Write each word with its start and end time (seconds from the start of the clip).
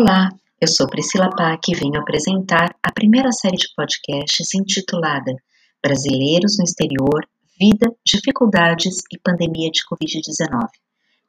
Olá, 0.00 0.28
eu 0.60 0.68
sou 0.68 0.86
Priscila 0.86 1.28
Pac 1.28 1.72
e 1.72 1.74
venho 1.74 1.98
apresentar 1.98 2.72
a 2.80 2.92
primeira 2.92 3.32
série 3.32 3.56
de 3.56 3.66
podcasts 3.74 4.54
intitulada 4.54 5.34
Brasileiros 5.82 6.56
no 6.56 6.62
Exterior, 6.62 7.26
Vida, 7.58 7.92
Dificuldades 8.06 8.94
e 9.12 9.18
Pandemia 9.18 9.68
de 9.72 9.80
Covid-19. 9.90 10.68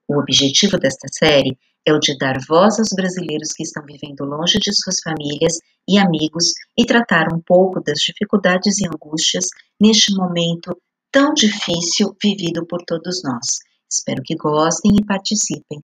O 0.08 0.20
objetivo 0.20 0.78
desta 0.78 1.08
série 1.12 1.58
é 1.84 1.92
o 1.92 2.00
de 2.00 2.16
dar 2.20 2.38
voz 2.48 2.78
aos 2.78 2.90
brasileiros 2.96 3.54
que 3.54 3.64
estão 3.64 3.84
vivendo 3.84 4.24
longe 4.24 4.60
de 4.60 4.72
suas 4.72 5.00
famílias 5.02 5.58
e 5.88 5.98
amigos 5.98 6.54
e 6.78 6.86
tratar 6.86 7.34
um 7.34 7.42
pouco 7.42 7.82
das 7.82 7.98
dificuldades 7.98 8.78
e 8.82 8.86
angústias 8.86 9.46
neste 9.82 10.14
momento 10.14 10.78
tão 11.12 11.34
difícil 11.34 12.16
vivido 12.22 12.68
por 12.68 12.84
todos 12.86 13.24
nós. 13.24 13.62
Espero 13.92 14.22
que 14.24 14.36
gostem 14.36 14.92
e 14.96 15.04
participem. 15.04 15.82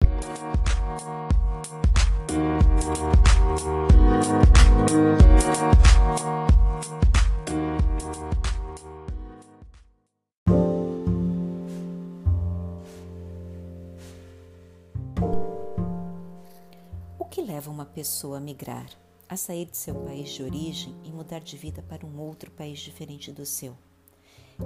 Leva 17.55 17.71
uma 17.71 17.87
pessoa 17.87 18.39
a 18.39 18.41
migrar, 18.41 18.91
a 19.29 19.37
sair 19.37 19.67
de 19.67 19.77
seu 19.77 19.95
país 19.95 20.31
de 20.31 20.43
origem 20.43 20.93
e 21.05 21.13
mudar 21.13 21.39
de 21.39 21.57
vida 21.57 21.85
para 21.89 22.05
um 22.05 22.19
outro 22.19 22.51
país 22.51 22.81
diferente 22.81 23.31
do 23.31 23.47
seu? 23.47 23.77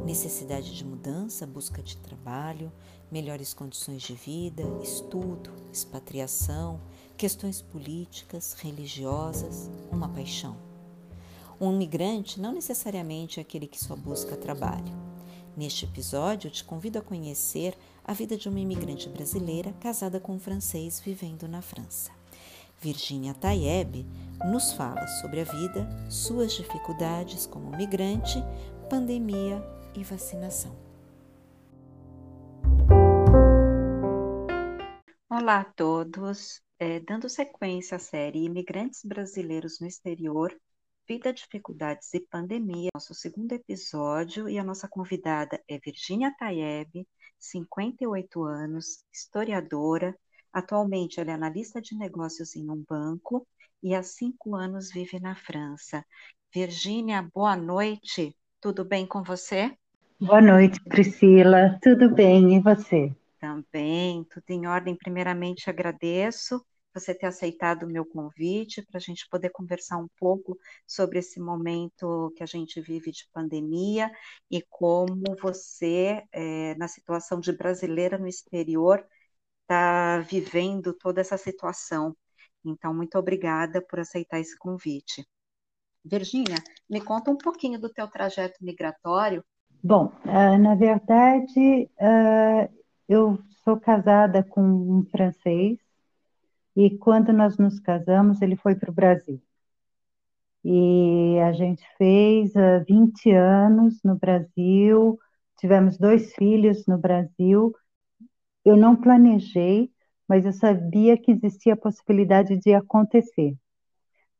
Necessidade 0.06 0.74
de 0.74 0.86
mudança, 0.86 1.46
busca 1.46 1.82
de 1.82 1.98
trabalho, 1.98 2.72
melhores 3.10 3.52
condições 3.52 4.00
de 4.00 4.14
vida, 4.14 4.62
estudo, 4.82 5.52
expatriação, 5.70 6.80
questões 7.14 7.60
políticas, 7.60 8.54
religiosas, 8.54 9.70
uma 9.92 10.08
paixão. 10.08 10.56
Um 11.60 11.76
migrante 11.76 12.40
não 12.40 12.54
necessariamente 12.54 13.38
é 13.38 13.42
aquele 13.42 13.66
que 13.66 13.78
só 13.78 13.94
busca 13.94 14.34
trabalho. 14.34 14.96
Neste 15.54 15.84
episódio, 15.84 16.50
te 16.50 16.64
convido 16.64 16.98
a 16.98 17.02
conhecer 17.02 17.76
a 18.02 18.14
vida 18.14 18.34
de 18.34 18.48
uma 18.48 18.60
imigrante 18.60 19.10
brasileira 19.10 19.74
casada 19.74 20.18
com 20.18 20.36
um 20.36 20.40
francês 20.40 20.98
vivendo 20.98 21.46
na 21.46 21.60
França. 21.60 22.17
Virginia 22.80 23.34
Tayeb 23.34 24.06
nos 24.50 24.72
fala 24.72 25.06
sobre 25.20 25.40
a 25.40 25.44
vida, 25.44 25.88
suas 26.08 26.52
dificuldades 26.52 27.44
como 27.44 27.76
migrante, 27.76 28.38
pandemia 28.88 29.60
e 29.96 30.04
vacinação. 30.04 30.76
Olá 35.28 35.60
a 35.60 35.64
todos. 35.64 36.62
É, 36.80 37.00
dando 37.00 37.28
sequência 37.28 37.96
à 37.96 37.98
série 37.98 38.44
Imigrantes 38.44 39.04
Brasileiros 39.04 39.80
no 39.80 39.88
Exterior, 39.88 40.56
Vida, 41.08 41.32
Dificuldades 41.32 42.14
e 42.14 42.20
Pandemia, 42.20 42.90
nosso 42.94 43.12
segundo 43.14 43.52
episódio, 43.52 44.48
e 44.48 44.58
a 44.58 44.62
nossa 44.62 44.86
convidada 44.86 45.60
é 45.66 45.78
Virginia 45.78 46.32
Tayeb, 46.38 47.08
58 47.38 48.44
anos, 48.44 49.04
historiadora. 49.12 50.16
Atualmente 50.52 51.20
ela 51.20 51.30
é 51.30 51.34
analista 51.34 51.80
de 51.80 51.96
negócios 51.96 52.56
em 52.56 52.70
um 52.70 52.84
banco 52.88 53.46
e 53.82 53.94
há 53.94 54.02
cinco 54.02 54.54
anos 54.56 54.90
vive 54.90 55.20
na 55.20 55.34
França. 55.34 56.04
Virginia, 56.52 57.22
boa 57.34 57.54
noite. 57.54 58.34
Tudo 58.60 58.84
bem 58.84 59.06
com 59.06 59.22
você? 59.22 59.76
Boa 60.20 60.40
noite, 60.40 60.80
Priscila. 60.84 61.78
Tudo 61.80 62.12
bem, 62.12 62.56
e 62.56 62.60
você? 62.60 63.14
Também, 63.38 64.24
tudo 64.24 64.44
em 64.50 64.66
ordem. 64.66 64.96
Primeiramente, 64.96 65.70
agradeço 65.70 66.60
você 66.92 67.14
ter 67.14 67.26
aceitado 67.26 67.84
o 67.84 67.88
meu 67.88 68.04
convite 68.04 68.82
para 68.82 68.98
a 68.98 69.00
gente 69.00 69.28
poder 69.28 69.50
conversar 69.50 69.98
um 69.98 70.08
pouco 70.18 70.58
sobre 70.86 71.20
esse 71.20 71.38
momento 71.38 72.32
que 72.36 72.42
a 72.42 72.46
gente 72.46 72.80
vive 72.80 73.12
de 73.12 73.28
pandemia 73.32 74.10
e 74.50 74.60
como 74.68 75.22
você, 75.40 76.24
é, 76.32 76.74
na 76.74 76.88
situação 76.88 77.38
de 77.38 77.52
brasileira 77.52 78.18
no 78.18 78.26
exterior, 78.26 79.06
está 79.68 80.20
vivendo 80.20 80.94
toda 80.94 81.20
essa 81.20 81.36
situação. 81.36 82.16
Então, 82.64 82.94
muito 82.94 83.18
obrigada 83.18 83.82
por 83.82 84.00
aceitar 84.00 84.40
esse 84.40 84.56
convite. 84.56 85.26
Virgínia, 86.02 86.56
me 86.88 87.02
conta 87.02 87.30
um 87.30 87.36
pouquinho 87.36 87.78
do 87.78 87.92
teu 87.92 88.08
trajeto 88.08 88.64
migratório. 88.64 89.44
Bom, 89.84 90.06
uh, 90.24 90.58
na 90.58 90.74
verdade, 90.74 91.88
uh, 92.00 92.74
eu 93.06 93.38
sou 93.62 93.78
casada 93.78 94.42
com 94.42 94.62
um 94.62 95.04
francês 95.10 95.78
e 96.74 96.96
quando 96.96 97.32
nós 97.32 97.58
nos 97.58 97.78
casamos, 97.78 98.40
ele 98.40 98.56
foi 98.56 98.74
para 98.74 98.90
o 98.90 98.94
Brasil. 98.94 99.40
E 100.64 101.38
a 101.40 101.52
gente 101.52 101.84
fez 101.98 102.54
uh, 102.54 102.80
ah, 102.80 102.84
20 102.88 103.30
anos 103.32 104.00
no 104.02 104.16
Brasil, 104.16 105.18
tivemos 105.58 105.98
dois 105.98 106.34
filhos 106.34 106.86
no 106.86 106.96
Brasil. 106.96 107.74
Eu 108.68 108.76
não 108.76 108.94
planejei, 108.94 109.90
mas 110.28 110.44
eu 110.44 110.52
sabia 110.52 111.16
que 111.16 111.32
existia 111.32 111.72
a 111.72 111.76
possibilidade 111.76 112.58
de 112.58 112.74
acontecer. 112.74 113.56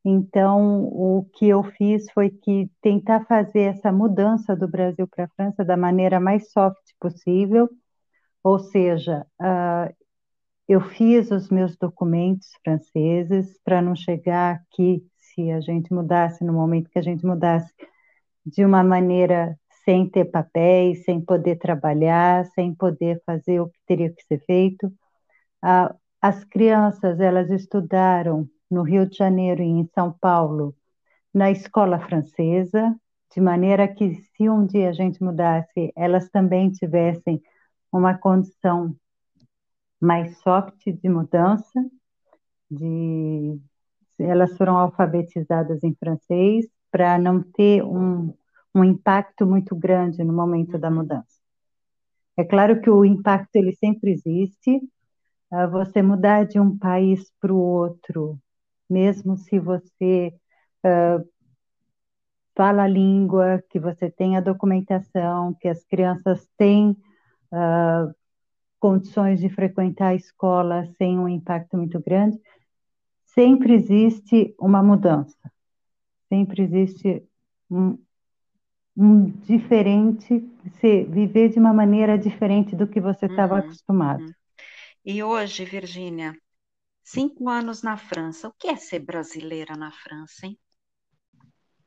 Então, 0.05 0.83
o 0.83 1.27
que 1.33 1.47
eu 1.47 1.63
fiz 1.63 2.05
foi 2.11 2.29
que 2.29 2.69
tentar 2.79 3.25
fazer 3.25 3.61
essa 3.61 3.91
mudança 3.91 4.55
do 4.55 4.67
Brasil 4.67 5.07
para 5.07 5.25
a 5.25 5.29
França 5.29 5.65
da 5.65 5.75
maneira 5.75 6.19
mais 6.19 6.51
soft 6.51 6.77
possível, 6.99 7.67
ou 8.43 8.59
seja, 8.59 9.25
uh, 9.41 9.91
eu 10.67 10.79
fiz 10.79 11.31
os 11.31 11.49
meus 11.49 11.75
documentos 11.75 12.49
franceses 12.63 13.59
para 13.63 13.81
não 13.81 13.95
chegar 13.95 14.57
aqui, 14.57 15.03
se 15.17 15.49
a 15.49 15.59
gente 15.59 15.91
mudasse, 15.91 16.43
no 16.43 16.53
momento 16.53 16.91
que 16.91 16.99
a 16.99 17.01
gente 17.01 17.25
mudasse, 17.25 17.73
de 18.45 18.63
uma 18.63 18.83
maneira 18.83 19.57
sem 19.89 20.07
ter 20.07 20.25
papéis, 20.25 21.03
sem 21.03 21.19
poder 21.19 21.55
trabalhar, 21.57 22.45
sem 22.53 22.75
poder 22.75 23.19
fazer 23.25 23.59
o 23.59 23.69
que 23.69 23.79
teria 23.87 24.13
que 24.13 24.21
ser 24.23 24.39
feito. 24.45 24.85
Uh, 25.65 25.91
as 26.21 26.43
crianças, 26.43 27.19
elas 27.19 27.49
estudaram 27.49 28.47
no 28.69 28.83
Rio 28.83 29.09
de 29.09 29.17
Janeiro 29.17 29.63
e 29.63 29.65
em 29.65 29.89
São 29.95 30.15
Paulo, 30.21 30.75
na 31.33 31.49
escola 31.49 31.99
francesa, 31.99 32.95
de 33.33 33.41
maneira 33.41 33.87
que 33.87 34.13
se 34.13 34.47
um 34.47 34.63
dia 34.63 34.89
a 34.89 34.93
gente 34.93 35.23
mudasse, 35.23 35.91
elas 35.95 36.29
também 36.29 36.69
tivessem 36.69 37.41
uma 37.91 38.15
condição 38.15 38.95
mais 39.99 40.37
soft 40.37 40.85
de 40.85 41.09
mudança, 41.09 41.83
de 42.69 43.59
elas 44.19 44.55
foram 44.55 44.77
alfabetizadas 44.77 45.83
em 45.83 45.95
francês 45.95 46.67
para 46.91 47.17
não 47.17 47.41
ter 47.41 47.83
um, 47.83 48.33
um 48.79 48.83
impacto 48.83 49.45
muito 49.45 49.75
grande 49.75 50.23
no 50.23 50.33
momento 50.33 50.77
da 50.77 50.89
mudança. 50.89 51.39
É 52.37 52.43
claro 52.43 52.81
que 52.81 52.89
o 52.89 53.03
impacto 53.03 53.55
ele 53.55 53.73
sempre 53.73 54.11
existe. 54.11 54.77
Uh, 55.51 55.69
você 55.69 56.01
mudar 56.01 56.45
de 56.45 56.59
um 56.59 56.77
país 56.77 57.31
para 57.41 57.51
o 57.51 57.57
outro, 57.57 58.39
mesmo 58.89 59.35
se 59.35 59.59
você 59.59 60.33
uh, 60.85 61.27
fala 62.55 62.83
a 62.83 62.87
língua, 62.87 63.63
que 63.69 63.79
você 63.79 64.09
tem 64.09 64.37
a 64.37 64.41
documentação, 64.41 65.53
que 65.59 65.67
as 65.67 65.83
crianças 65.83 66.47
têm 66.55 66.91
uh, 67.51 68.13
condições 68.79 69.39
de 69.39 69.49
frequentar 69.49 70.09
a 70.09 70.15
escola 70.15 70.85
sem 70.97 71.19
um 71.19 71.27
impacto 71.27 71.75
muito 71.75 71.99
grande, 71.99 72.39
sempre 73.25 73.73
existe 73.73 74.55
uma 74.59 74.81
mudança, 74.81 75.51
sempre 76.29 76.63
existe 76.63 77.27
um 77.69 77.97
diferente, 79.43 80.43
se 80.79 81.03
viver 81.03 81.49
de 81.49 81.59
uma 81.59 81.73
maneira 81.73 82.17
diferente 82.17 82.75
do 82.75 82.87
que 82.87 82.99
você 82.99 83.27
estava 83.27 83.55
uhum, 83.55 83.59
acostumado. 83.61 84.23
Uhum. 84.23 84.33
E 85.05 85.23
hoje, 85.23 85.63
Virgínia, 85.63 86.35
cinco 87.03 87.47
anos 87.47 87.81
na 87.81 87.95
França, 87.95 88.49
o 88.49 88.53
que 88.57 88.67
é 88.67 88.75
ser 88.75 88.99
brasileira 88.99 89.75
na 89.75 89.91
França, 89.91 90.45
hein? 90.45 90.57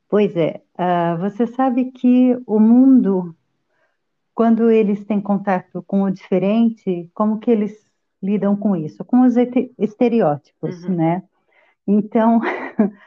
Pois 0.09 0.37
é, 0.37 0.63
uh, 0.75 1.19
você 1.19 1.47
sabe 1.47 1.91
que 1.93 2.37
o 2.47 2.59
mundo 2.59 3.35
quando 4.35 4.71
eles 4.71 5.05
têm 5.05 5.21
contato 5.21 5.83
com 5.83 6.03
o 6.03 6.11
diferente, 6.11 7.11
como 7.15 7.39
que 7.39 7.51
eles 7.51 7.87
lidam 8.23 8.57
com 8.57 8.75
isso? 8.75 9.05
Com 9.05 9.23
os 9.23 9.35
estereótipos, 9.79 10.83
uhum. 10.85 10.97
né? 10.97 11.23
Então, 11.87 12.41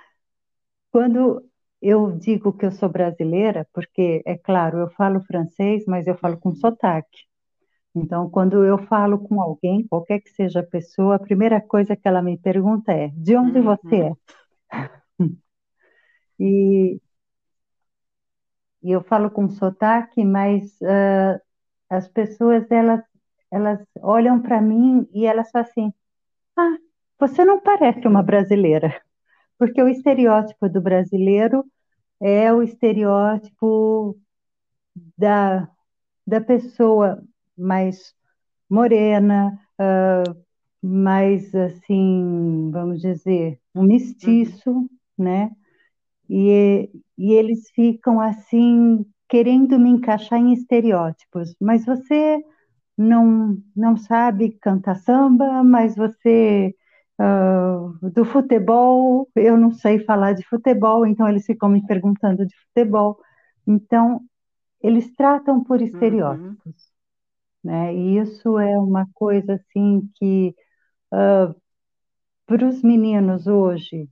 quando 0.92 1.44
eu 1.88 2.12
digo 2.12 2.52
que 2.52 2.66
eu 2.66 2.72
sou 2.72 2.90
brasileira, 2.90 3.68
porque, 3.72 4.24
é 4.26 4.36
claro, 4.38 4.80
eu 4.80 4.90
falo 4.92 5.22
francês, 5.22 5.84
mas 5.88 6.08
eu 6.08 6.18
falo 6.18 6.38
com 6.38 6.50
uhum. 6.50 6.56
sotaque. 6.56 7.26
Então, 7.96 8.30
quando 8.30 8.66
eu 8.66 8.78
falo 8.88 9.20
com 9.20 9.42
alguém, 9.42 9.88
qualquer 9.88 10.20
que 10.20 10.30
seja 10.32 10.62
a 10.62 10.66
pessoa, 10.66 11.16
a 11.16 11.20
primeira 11.20 11.62
coisa 11.62 11.96
que 11.96 12.08
ela 12.08 12.22
me 12.22 12.38
pergunta 12.38 12.92
é: 12.92 13.10
de 13.10 13.36
onde 13.38 13.60
uhum. 13.60 13.66
você 13.66 13.96
é? 14.02 14.12
e 16.40 17.00
e 18.84 18.92
eu 18.92 19.02
falo 19.04 19.30
com 19.32 19.48
sotaque, 19.50 20.24
mas 20.26 20.64
uh, 20.82 21.40
as 21.90 22.08
pessoas 22.08 22.70
elas 22.72 23.04
elas 23.52 23.80
olham 24.02 24.42
para 24.42 24.62
mim 24.62 25.08
e 25.14 25.26
elas 25.26 25.50
falam 25.52 25.68
assim: 25.70 25.94
ah, 26.58 26.78
você 27.20 27.46
não 27.46 27.62
parece 27.62 28.08
uma 28.08 28.24
brasileira, 28.24 29.02
porque 29.58 29.82
o 29.82 29.88
estereótipo 29.90 30.70
do 30.70 30.82
brasileiro 30.82 31.66
é 32.22 32.52
o 32.54 32.62
estereótipo 32.62 34.18
da, 35.18 35.70
da 36.26 36.42
pessoa 36.42 37.24
mais 37.58 38.14
morena, 38.70 39.60
uh, 39.80 40.46
mais 40.82 41.54
assim, 41.54 42.70
vamos 42.72 43.02
dizer, 43.02 43.60
um 43.74 43.84
mestiço, 43.84 44.72
uhum. 44.72 44.90
né? 45.18 45.52
E, 46.30 46.90
e 47.18 47.34
eles 47.34 47.70
ficam 47.72 48.20
assim, 48.20 49.06
querendo 49.30 49.80
me 49.80 49.90
encaixar 49.90 50.40
em 50.40 50.54
estereótipos, 50.54 51.56
mas 51.60 51.86
você 51.86 52.44
não, 52.98 53.58
não 53.76 53.98
sabe 53.98 54.52
cantar 54.62 54.96
samba, 54.96 55.64
mas 55.64 55.96
você 55.96 56.74
uh, 57.20 58.10
do 58.10 58.26
futebol, 58.26 59.30
eu 59.36 59.58
não 59.58 59.72
sei 59.72 60.00
falar 60.00 60.34
de 60.34 60.44
futebol, 60.44 61.06
então 61.06 61.28
eles 61.28 61.46
ficam 61.46 61.70
me 61.70 61.86
perguntando 61.86 62.46
de 62.46 62.56
futebol. 62.68 63.20
Então, 63.66 64.22
eles 64.82 65.14
tratam 65.16 65.64
por 65.64 65.80
uhum. 65.80 65.86
estereótipos. 65.86 66.66
Uhum. 66.66 67.72
Né? 67.72 67.96
E 67.96 68.18
isso 68.20 68.60
é 68.60 68.78
uma 68.78 69.08
coisa 69.14 69.56
assim 69.56 70.08
que 70.16 70.56
uh, 71.14 71.56
para 72.46 72.68
os 72.68 72.84
meninos 72.84 73.48
hoje, 73.48 74.08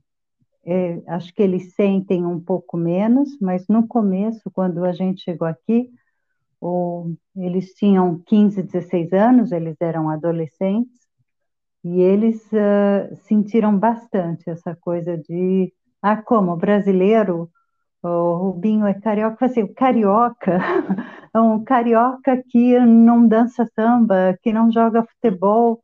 é, 0.66 1.02
acho 1.06 1.32
que 1.34 1.42
eles 1.42 1.74
sentem 1.74 2.26
um 2.26 2.40
pouco 2.40 2.76
menos, 2.76 3.38
mas 3.40 3.66
no 3.68 3.86
começo, 3.86 4.50
quando 4.50 4.84
a 4.84 4.92
gente 4.92 5.22
chegou 5.22 5.46
aqui, 5.46 5.90
ou, 6.60 7.14
eles 7.36 7.74
tinham 7.74 8.20
15, 8.26 8.62
16 8.62 9.12
anos, 9.12 9.52
eles 9.52 9.76
eram 9.80 10.08
adolescentes, 10.08 11.03
e 11.84 12.00
eles 12.00 12.42
uh, 12.46 13.14
sentiram 13.26 13.78
bastante 13.78 14.48
essa 14.48 14.74
coisa 14.74 15.18
de, 15.18 15.70
ah, 16.00 16.16
como 16.16 16.56
brasileiro, 16.56 17.50
o 18.02 18.36
Rubinho 18.36 18.86
é 18.86 18.94
carioca, 18.94 19.46
assim, 19.46 19.66
carioca, 19.66 20.58
é 21.34 21.40
um 21.40 21.62
carioca 21.62 22.42
que 22.48 22.78
não 22.78 23.28
dança 23.28 23.66
samba, 23.74 24.38
que 24.42 24.52
não 24.52 24.72
joga 24.72 25.04
futebol, 25.04 25.82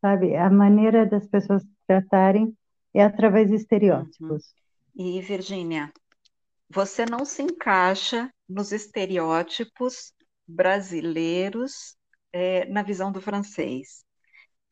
sabe? 0.00 0.34
A 0.36 0.50
maneira 0.50 1.04
das 1.04 1.26
pessoas 1.26 1.62
tratarem 1.86 2.54
é 2.94 3.02
através 3.02 3.48
de 3.48 3.56
estereótipos. 3.56 4.54
Uhum. 4.94 5.18
E, 5.18 5.20
Virgínia, 5.20 5.92
você 6.68 7.04
não 7.04 7.24
se 7.24 7.42
encaixa 7.42 8.30
nos 8.48 8.72
estereótipos 8.72 10.12
brasileiros 10.46 11.96
é, 12.32 12.66
na 12.66 12.82
visão 12.82 13.12
do 13.12 13.20
francês. 13.20 14.04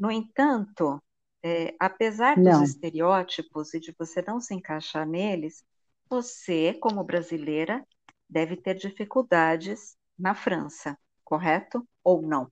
No 0.01 0.11
entanto, 0.11 0.99
é, 1.45 1.75
apesar 1.79 2.37
não. 2.39 2.63
dos 2.63 2.71
estereótipos 2.71 3.75
e 3.75 3.81
de 3.81 3.95
você 3.99 4.23
não 4.27 4.41
se 4.41 4.55
encaixar 4.55 5.07
neles, 5.07 5.63
você, 6.09 6.73
como 6.73 7.05
brasileira, 7.05 7.87
deve 8.29 8.57
ter 8.57 8.75
dificuldades 8.77 9.95
na 10.19 10.35
França, 10.35 10.99
correto 11.23 11.87
ou 12.03 12.23
não? 12.23 12.51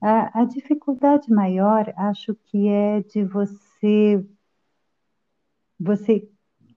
A, 0.00 0.40
a 0.40 0.44
dificuldade 0.46 1.30
maior, 1.30 1.92
acho 1.96 2.34
que 2.34 2.66
é 2.66 3.02
de 3.02 3.24
você 3.24 4.26
você 5.78 6.28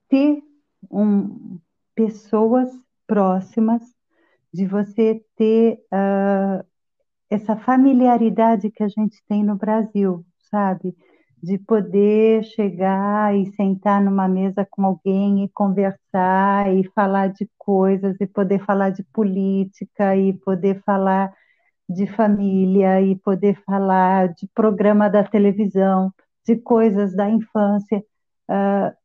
ter 0.08 0.42
um, 0.90 1.58
pessoas 1.94 2.70
próximas, 3.06 3.82
de 4.52 4.66
você 4.66 5.24
ter 5.36 5.78
uh, 5.92 6.64
essa 7.30 7.56
familiaridade 7.56 8.70
que 8.70 8.82
a 8.82 8.88
gente 8.88 9.22
tem 9.28 9.42
no 9.44 9.56
Brasil, 9.56 10.24
sabe? 10.50 10.94
De 11.42 11.58
poder 11.58 12.44
chegar 12.44 13.36
e 13.36 13.46
sentar 13.54 14.02
numa 14.02 14.28
mesa 14.28 14.66
com 14.70 14.84
alguém 14.84 15.44
e 15.44 15.48
conversar 15.50 16.72
e 16.74 16.84
falar 16.94 17.28
de 17.28 17.48
coisas, 17.58 18.16
e 18.20 18.26
poder 18.26 18.64
falar 18.64 18.90
de 18.90 19.02
política, 19.04 20.16
e 20.16 20.32
poder 20.32 20.82
falar 20.84 21.32
de 21.88 22.06
família, 22.06 23.00
e 23.02 23.16
poder 23.16 23.60
falar 23.64 24.28
de 24.28 24.48
programa 24.54 25.08
da 25.10 25.22
televisão, 25.24 26.12
de 26.46 26.56
coisas 26.56 27.14
da 27.14 27.28
infância. 27.28 28.02
Uh, 28.48 29.04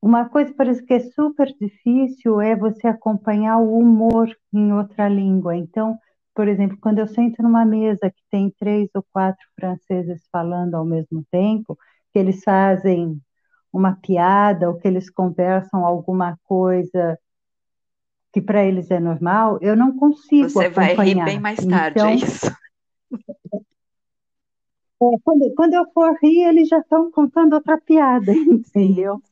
uma 0.00 0.28
coisa 0.28 0.54
parece 0.56 0.84
que 0.84 0.94
é 0.94 1.00
super 1.00 1.52
difícil 1.60 2.40
é 2.40 2.54
você 2.56 2.86
acompanhar 2.86 3.58
o 3.58 3.78
humor 3.78 4.28
em 4.52 4.72
outra 4.72 5.08
língua. 5.08 5.56
Então, 5.56 5.98
por 6.38 6.46
exemplo, 6.46 6.78
quando 6.80 7.00
eu 7.00 7.08
sento 7.08 7.42
numa 7.42 7.64
mesa 7.64 8.08
que 8.08 8.22
tem 8.30 8.48
três 8.48 8.88
ou 8.94 9.04
quatro 9.12 9.44
franceses 9.58 10.22
falando 10.30 10.76
ao 10.76 10.84
mesmo 10.84 11.24
tempo, 11.32 11.76
que 12.12 12.18
eles 12.20 12.44
fazem 12.44 13.20
uma 13.72 13.96
piada 13.96 14.70
ou 14.70 14.78
que 14.78 14.86
eles 14.86 15.10
conversam 15.10 15.84
alguma 15.84 16.38
coisa 16.44 17.18
que 18.32 18.40
para 18.40 18.64
eles 18.64 18.88
é 18.88 19.00
normal, 19.00 19.58
eu 19.60 19.74
não 19.74 19.96
consigo 19.96 20.48
Você 20.48 20.66
acompanhar. 20.66 20.90
Você 20.90 20.94
vai 20.94 21.06
rir 21.06 21.24
bem 21.24 21.40
mais 21.40 21.66
tarde, 21.66 21.98
é 21.98 22.02
então, 22.02 22.08
é 22.08 22.14
isso? 22.14 22.56
É, 25.00 25.06
quando, 25.22 25.54
quando 25.54 25.74
eu 25.74 25.86
for 25.92 26.16
rir, 26.20 26.42
eles 26.42 26.68
já 26.68 26.80
estão 26.80 27.08
contando 27.12 27.52
outra 27.52 27.80
piada, 27.80 28.32
entendeu? 28.34 29.22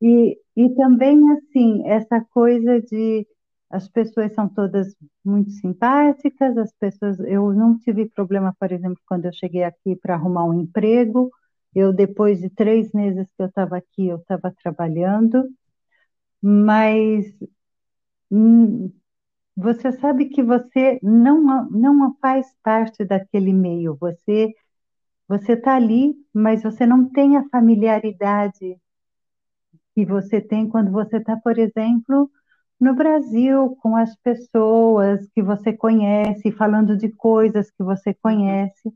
E, 0.00 0.38
e 0.56 0.70
também, 0.76 1.18
assim, 1.32 1.82
essa 1.88 2.24
coisa 2.32 2.80
de 2.80 3.26
as 3.70 3.88
pessoas 3.88 4.32
são 4.34 4.48
todas 4.48 4.94
muito 5.24 5.50
simpáticas, 5.52 6.56
as 6.58 6.72
pessoas, 6.74 7.20
eu 7.20 7.52
não 7.52 7.78
tive 7.78 8.08
problema, 8.08 8.54
por 8.58 8.72
exemplo, 8.72 9.00
quando 9.06 9.26
eu 9.26 9.32
cheguei 9.32 9.62
aqui 9.64 9.96
para 9.96 10.14
arrumar 10.14 10.44
um 10.44 10.60
emprego, 10.60 11.30
eu 11.74 11.92
depois 11.92 12.40
de 12.40 12.50
três 12.50 12.92
meses 12.92 13.26
que 13.36 13.42
eu 13.42 13.46
estava 13.46 13.76
aqui, 13.78 14.08
eu 14.08 14.16
estava 14.18 14.52
trabalhando, 14.62 15.48
mas 16.42 17.26
hum, 18.30 18.92
você 19.56 19.92
sabe 19.92 20.28
que 20.30 20.42
você 20.42 20.98
não, 21.02 21.68
não 21.70 22.16
faz 22.20 22.46
parte 22.64 23.04
daquele 23.04 23.52
meio, 23.54 23.96
você 23.96 24.52
você 25.28 25.54
está 25.54 25.76
ali, 25.76 26.14
mas 26.34 26.62
você 26.62 26.86
não 26.86 27.08
tem 27.10 27.36
a 27.38 27.48
familiaridade 27.50 28.78
que 29.94 30.04
você 30.04 30.40
tem 30.40 30.68
quando 30.68 30.90
você 30.90 31.18
está, 31.18 31.36
por 31.36 31.58
exemplo, 31.58 32.30
no 32.80 32.94
Brasil, 32.94 33.76
com 33.82 33.94
as 33.94 34.16
pessoas 34.16 35.28
que 35.34 35.42
você 35.42 35.72
conhece, 35.72 36.50
falando 36.52 36.96
de 36.96 37.10
coisas 37.10 37.70
que 37.70 37.82
você 37.82 38.14
conhece. 38.14 38.90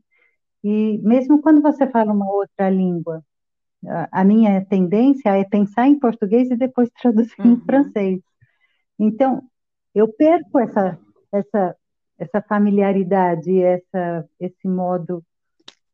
E 0.63 0.99
mesmo 1.03 1.41
quando 1.41 1.61
você 1.61 1.85
fala 1.87 2.11
uma 2.11 2.29
outra 2.31 2.69
língua, 2.69 3.23
a 4.11 4.23
minha 4.23 4.65
tendência 4.65 5.37
é 5.37 5.43
pensar 5.43 5.87
em 5.87 5.99
português 5.99 6.49
e 6.49 6.55
depois 6.55 6.89
traduzir 6.99 7.39
uhum. 7.39 7.53
em 7.53 7.61
francês. 7.61 8.21
Então, 8.97 9.43
eu 9.93 10.07
perco 10.11 10.59
essa, 10.59 10.97
essa, 11.31 11.75
essa 12.17 12.41
familiaridade, 12.41 13.61
essa, 13.61 14.27
esse 14.39 14.67
modo 14.67 15.23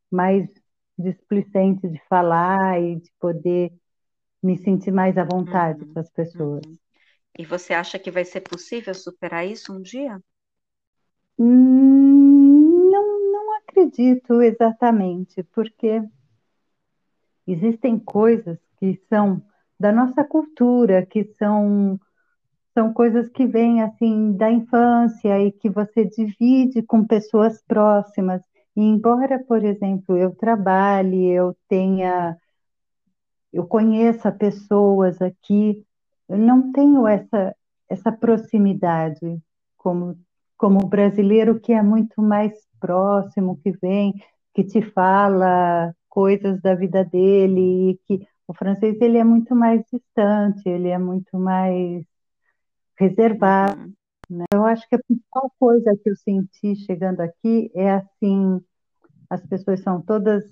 mais 0.09 0.49
displicente 0.97 1.87
de 1.89 2.01
falar 2.07 2.81
e 2.81 2.95
de 2.95 3.11
poder 3.19 3.73
me 4.41 4.57
sentir 4.57 4.91
mais 4.91 5.17
à 5.17 5.25
vontade 5.25 5.83
uhum. 5.83 5.93
com 5.93 5.99
as 5.99 6.09
pessoas. 6.11 6.65
Uhum. 6.65 6.80
E 7.37 7.45
você 7.45 7.73
acha 7.73 7.99
que 7.99 8.09
vai 8.09 8.23
ser 8.23 8.39
possível 8.41 8.93
superar 8.95 9.45
isso 9.45 9.73
um 9.73 9.81
dia? 9.81 10.21
Não, 11.37 13.31
não 13.31 13.57
acredito 13.57 14.41
exatamente, 14.41 15.43
porque 15.43 16.01
existem 17.47 17.99
coisas 17.99 18.57
que 18.79 18.99
são 19.09 19.41
da 19.79 19.91
nossa 19.91 20.23
cultura, 20.23 21.05
que 21.05 21.23
são 21.37 21.99
são 22.73 22.93
coisas 22.93 23.29
que 23.29 23.45
vêm 23.45 23.81
assim 23.81 24.33
da 24.33 24.51
infância 24.51 25.39
e 25.41 25.51
que 25.51 25.69
você 25.69 26.05
divide 26.05 26.81
com 26.83 27.05
pessoas 27.05 27.61
próximas. 27.67 28.41
E 28.75 28.81
embora, 28.81 29.39
por 29.43 29.63
exemplo, 29.65 30.17
eu 30.17 30.33
trabalhe, 30.35 31.27
eu 31.27 31.55
tenha 31.67 32.37
eu 33.53 33.65
conheça 33.67 34.31
pessoas 34.31 35.21
aqui 35.21 35.85
eu 36.31 36.37
não 36.37 36.71
tenho 36.71 37.05
essa, 37.05 37.53
essa 37.89 38.11
proximidade 38.11 39.37
como, 39.77 40.17
como 40.57 40.79
o 40.81 40.87
brasileiro 40.87 41.59
que 41.59 41.73
é 41.73 41.83
muito 41.83 42.21
mais 42.21 42.53
próximo, 42.79 43.59
que 43.61 43.71
vem, 43.71 44.13
que 44.53 44.63
te 44.63 44.81
fala 44.81 45.93
coisas 46.07 46.61
da 46.61 46.73
vida 46.73 47.03
dele, 47.03 47.91
e 47.91 47.99
que 48.05 48.27
o 48.47 48.53
francês 48.53 48.99
ele 49.01 49.17
é 49.17 49.23
muito 49.25 49.53
mais 49.53 49.83
distante, 49.91 50.67
ele 50.69 50.87
é 50.87 50.97
muito 50.97 51.37
mais 51.37 52.05
reservado. 52.97 53.81
Uhum. 53.81 53.93
Né? 54.37 54.45
Eu 54.53 54.65
acho 54.65 54.87
que 54.87 54.95
a 54.95 54.99
principal 54.99 55.51
coisa 55.59 55.97
que 56.01 56.09
eu 56.09 56.15
senti 56.15 56.77
chegando 56.85 57.19
aqui 57.19 57.69
é 57.75 57.91
assim, 57.91 58.61
as 59.29 59.45
pessoas 59.45 59.81
são 59.81 60.01
todas 60.01 60.45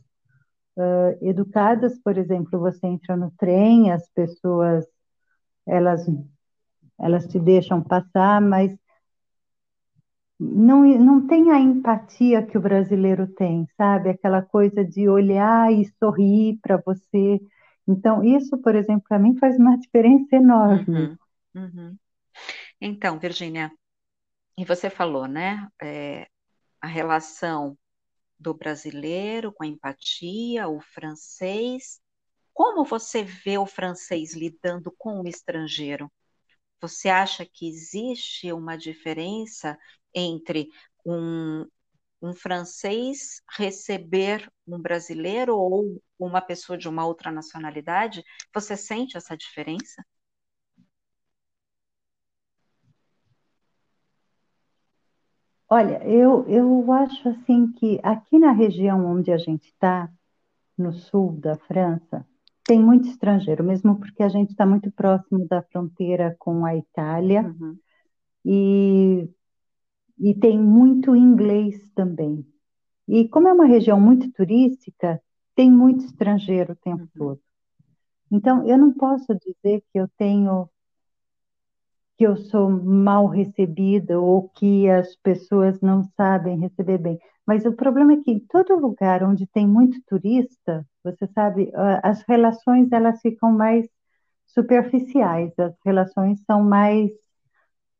uh, 0.75 1.17
educadas, 1.21 1.97
por 1.99 2.17
exemplo, 2.17 2.59
você 2.59 2.85
entra 2.85 3.15
no 3.15 3.31
trem, 3.37 3.91
as 3.91 4.09
pessoas 4.09 4.85
elas, 5.69 6.05
elas 6.99 7.27
te 7.27 7.39
deixam 7.39 7.81
passar, 7.81 8.41
mas 8.41 8.75
não, 10.39 10.83
não 10.97 11.27
tem 11.27 11.51
a 11.51 11.59
empatia 11.59 12.45
que 12.45 12.57
o 12.57 12.61
brasileiro 12.61 13.27
tem, 13.27 13.67
sabe? 13.75 14.09
Aquela 14.09 14.41
coisa 14.41 14.85
de 14.85 15.09
olhar 15.09 15.71
e 15.71 15.85
sorrir 15.99 16.57
para 16.61 16.77
você. 16.77 17.41
Então, 17.87 18.23
isso, 18.23 18.57
por 18.57 18.75
exemplo, 18.75 19.03
para 19.07 19.19
mim 19.19 19.37
faz 19.37 19.57
uma 19.57 19.77
diferença 19.77 20.35
enorme. 20.35 20.85
Uhum, 20.85 21.17
uhum. 21.55 21.97
Então, 22.79 23.19
Virginia, 23.19 23.69
e 24.57 24.63
você 24.63 24.89
falou, 24.89 25.27
né? 25.27 25.67
É, 25.81 26.27
a 26.81 26.87
relação 26.87 27.77
do 28.39 28.53
brasileiro 28.53 29.51
com 29.51 29.63
a 29.63 29.67
empatia, 29.67 30.69
o 30.69 30.79
francês. 30.79 31.99
Como 32.59 32.83
você 32.83 33.23
vê 33.23 33.57
o 33.57 33.65
francês 33.65 34.33
lidando 34.33 34.93
com 34.97 35.21
o 35.21 35.27
estrangeiro? 35.29 36.11
Você 36.81 37.07
acha 37.07 37.45
que 37.45 37.69
existe 37.69 38.51
uma 38.51 38.77
diferença 38.77 39.79
entre 40.13 40.67
um, 41.05 41.65
um 42.21 42.33
francês 42.33 43.41
receber 43.57 44.51
um 44.67 44.77
brasileiro 44.77 45.57
ou 45.57 46.03
uma 46.19 46.41
pessoa 46.41 46.77
de 46.77 46.89
uma 46.89 47.05
outra 47.05 47.31
nacionalidade? 47.31 48.25
Você 48.53 48.75
sente 48.75 49.15
essa 49.15 49.37
diferença? 49.37 50.03
Olha, 55.69 56.03
eu, 56.05 56.45
eu 56.49 56.91
acho 56.91 57.29
assim 57.29 57.71
que 57.71 58.01
aqui 58.03 58.37
na 58.37 58.51
região 58.51 59.05
onde 59.05 59.31
a 59.31 59.37
gente 59.37 59.67
está, 59.67 60.11
no 60.77 60.91
sul 60.91 61.39
da 61.39 61.57
França, 61.57 62.27
tem 62.69 62.79
muito 62.79 63.09
estrangeiro, 63.09 63.63
mesmo 63.63 63.97
porque 63.99 64.21
a 64.21 64.29
gente 64.29 64.51
está 64.51 64.63
muito 64.63 64.91
próximo 64.91 65.47
da 65.47 65.63
fronteira 65.63 66.35
com 66.37 66.63
a 66.63 66.75
Itália 66.75 67.41
Uhum, 67.41 67.79
e, 68.45 69.27
e 70.19 70.35
tem 70.35 70.59
muito 70.61 71.15
inglês 71.15 71.91
também. 71.95 72.45
E 73.07 73.27
como 73.29 73.47
é 73.47 73.53
uma 73.53 73.65
região 73.65 73.99
muito 73.99 74.31
turística, 74.33 75.19
tem 75.55 75.71
muito 75.71 76.05
estrangeiro 76.05 76.73
o 76.73 76.75
tempo 76.75 77.03
uhum, 77.03 77.09
todo. 77.17 77.41
Então, 78.31 78.67
eu 78.67 78.77
não 78.77 78.93
posso 78.93 79.33
dizer 79.35 79.83
que 79.91 79.99
eu 79.99 80.07
tenho 80.17 80.69
que 82.17 82.25
eu 82.27 82.37
sou 82.37 82.69
mal 82.69 83.27
recebida 83.27 84.19
ou 84.19 84.49
que 84.49 84.89
as 84.89 85.15
pessoas 85.15 85.81
não 85.81 86.03
sabem 86.17 86.59
receber 86.59 86.97
bem. 86.99 87.17
Mas 87.47 87.65
o 87.65 87.73
problema 87.73 88.13
é 88.13 88.17
que 88.17 88.31
em 88.31 88.39
todo 88.39 88.75
lugar 88.75 89.23
onde 89.23 89.47
tem 89.47 89.65
muito 89.67 89.99
turista, 90.05 90.85
você 91.11 91.27
sabe, 91.33 91.71
as 92.03 92.21
relações 92.23 92.91
elas 92.91 93.21
ficam 93.21 93.51
mais 93.51 93.87
superficiais, 94.47 95.53
as 95.59 95.75
relações 95.85 96.41
são 96.45 96.63
mais 96.63 97.11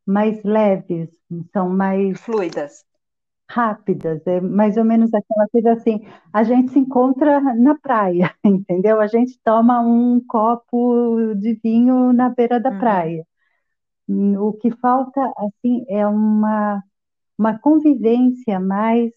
mais 0.06 0.44
leves, 0.44 1.10
são 1.54 1.70
mais 1.70 2.20
Fluidas. 2.24 2.86
rápidas, 3.50 4.26
é 4.28 4.40
mais 4.42 4.78
ou 4.78 4.84
menos 4.86 5.12
aquela 5.14 5.48
coisa 5.50 5.74
assim, 5.74 6.00
a 6.32 6.44
gente 6.44 6.72
se 6.72 6.80
encontra 6.80 7.42
na 7.56 7.78
praia, 7.80 8.34
entendeu? 8.46 9.00
A 9.02 9.08
gente 9.08 9.40
toma 9.44 9.82
um 9.82 10.22
copo 10.28 11.34
de 11.36 11.56
vinho 11.64 12.14
na 12.14 12.30
beira 12.30 12.60
da 12.60 12.72
Uhum, 12.72 12.72
praia. 12.72 13.26
O 14.40 14.54
que 14.54 14.72
falta, 14.72 15.22
assim, 15.38 15.86
é 15.90 16.06
uma, 16.08 16.84
uma 17.38 17.60
convivência 17.60 18.60
mais, 18.60 19.12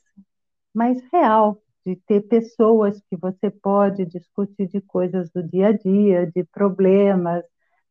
mais 0.75 1.01
real, 1.13 1.63
de 1.87 1.97
ter 1.97 2.23
pessoas 2.23 3.01
que 3.11 3.17
você 3.17 3.51
pode 3.51 4.07
discutir 4.07 4.69
de 4.69 4.81
coisas 4.83 5.31
do 5.31 5.43
dia 5.43 5.69
a 5.69 5.73
dia, 5.73 6.31
de 6.31 6.45
problemas, 6.45 7.45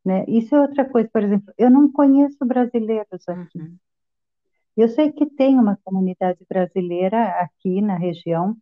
né? 0.06 0.26
Isso 0.28 0.56
é 0.56 0.62
outra 0.62 0.90
coisa, 0.90 1.10
por 1.14 1.24
exemplo, 1.24 1.54
eu 1.58 1.70
não 1.72 1.92
conheço 1.92 2.46
brasileiros 2.46 3.28
aqui. 3.30 3.64
uhum, 3.64 3.80
Eu 4.76 4.88
sei 4.90 5.12
que 5.12 5.26
tem 5.26 5.58
uma 5.58 5.78
comunidade 5.84 6.46
brasileira 6.50 7.24
aqui 7.42 7.82
na 7.82 7.98
região, 7.98 8.58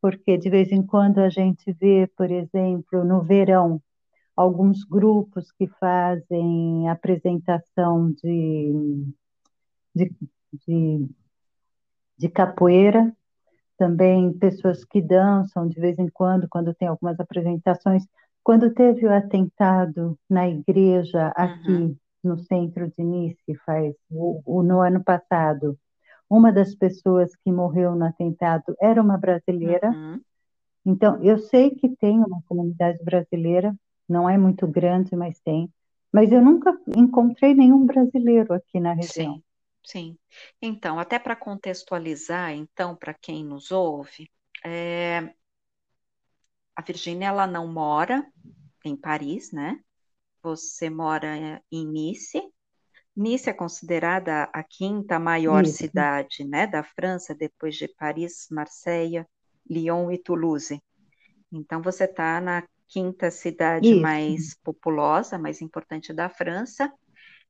porque 0.00 0.38
de 0.38 0.50
vez 0.50 0.72
em 0.72 0.84
quando 0.86 1.20
a 1.20 1.28
gente 1.30 1.72
vê, 1.74 2.08
por 2.16 2.30
exemplo, 2.30 3.04
no 3.04 3.22
verão, 3.22 3.82
alguns 4.36 4.84
grupos 4.84 5.52
que 5.52 5.68
fazem 5.80 6.88
apresentação 6.90 8.12
de, 8.12 9.06
de, 9.94 10.10
de, 10.66 11.08
de 12.18 12.28
capoeira, 12.28 13.14
também 13.76 14.32
pessoas 14.32 14.84
que 14.84 15.00
dançam 15.00 15.68
de 15.68 15.80
vez 15.80 15.98
em 15.98 16.08
quando, 16.08 16.48
quando 16.48 16.74
tem 16.74 16.88
algumas 16.88 17.18
apresentações. 17.18 18.04
Quando 18.42 18.72
teve 18.74 19.06
o 19.06 19.12
atentado 19.12 20.18
na 20.28 20.48
igreja 20.48 21.28
aqui 21.34 21.70
uhum, 21.70 21.96
no 22.22 22.38
centro 22.38 22.90
de 22.90 23.02
Nice, 23.02 23.54
faz 23.64 23.94
o, 24.10 24.40
o, 24.44 24.62
no 24.62 24.80
ano 24.80 25.02
passado, 25.02 25.78
uma 26.28 26.52
das 26.52 26.74
pessoas 26.74 27.34
que 27.36 27.50
morreu 27.50 27.94
no 27.94 28.04
atentado 28.04 28.74
era 28.80 29.00
uma 29.00 29.16
brasileira. 29.16 29.90
uhum. 29.90 30.20
Então, 30.86 31.22
eu 31.22 31.38
sei 31.38 31.70
que 31.70 31.88
tem 31.96 32.18
uma 32.18 32.42
comunidade 32.46 33.02
brasileira, 33.02 33.74
não 34.08 34.28
é 34.28 34.36
muito 34.36 34.66
grande, 34.66 35.16
mas 35.16 35.40
tem. 35.40 35.70
Mas 36.12 36.30
eu 36.30 36.42
nunca 36.42 36.78
encontrei 36.94 37.54
nenhum 37.54 37.86
brasileiro 37.86 38.52
aqui 38.52 38.78
na 38.78 38.92
região. 38.92 39.34
Sim, 39.34 39.42
sim. 39.84 40.18
Então, 40.60 40.98
até 40.98 41.18
para 41.18 41.36
contextualizar, 41.36 42.52
então, 42.52 42.96
para 42.96 43.14
quem 43.14 43.44
nos 43.44 43.70
ouve, 43.70 44.30
é, 44.64 45.34
a 46.74 46.82
Virgínia 46.82 47.28
ela 47.28 47.46
não 47.46 47.72
mora 47.72 48.26
em 48.84 48.96
Paris, 48.96 49.52
né? 49.52 49.78
Você 50.42 50.90
mora 50.90 51.62
em 51.70 51.86
Nice. 51.86 52.42
Nice 53.16 53.48
é 53.48 53.52
considerada 53.52 54.50
a 54.52 54.62
quinta 54.62 55.18
maior 55.18 55.64
cidade, 55.64 56.44
né, 56.44 56.66
da 56.66 56.82
França, 56.82 57.32
depois 57.32 57.76
de 57.76 57.86
Paris, 57.86 58.48
Marseille, 58.50 59.24
Lyon 59.70 60.10
e 60.10 60.18
Toulouse. 60.18 60.82
Então, 61.52 61.80
você 61.80 62.04
está 62.04 62.40
na 62.40 62.66
quinta 62.88 63.30
cidade 63.30 63.88
Isso. 63.88 64.02
mais 64.02 64.54
populosa, 64.62 65.38
mais 65.38 65.62
importante 65.62 66.12
da 66.12 66.28
França, 66.28 66.92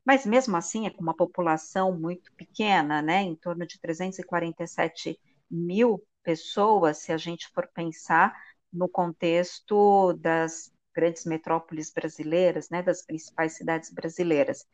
mas 0.05 0.27
mesmo 0.27 0.57
assim 0.57 0.87
é 0.87 0.91
com 0.91 1.03
uma 1.03 1.17
população 1.17 1.99
muito 1.99 2.33
pequena, 2.35 3.01
né, 3.01 3.23
em 3.23 3.35
torno 3.35 3.67
de 3.67 3.81
347 3.81 5.19
mil 5.51 6.03
pessoas, 6.23 6.99
se 6.99 7.13
a 7.13 7.17
gente 7.17 7.49
for 7.55 7.69
pensar 7.73 8.35
no 8.73 8.89
contexto 8.89 10.13
das 10.15 10.73
grandes 10.95 11.25
metrópoles 11.25 11.93
brasileiras, 11.93 12.69
né, 12.71 12.83
das 12.83 13.05
principais 13.05 13.57
cidades 13.57 13.91
brasileiras. 13.91 14.67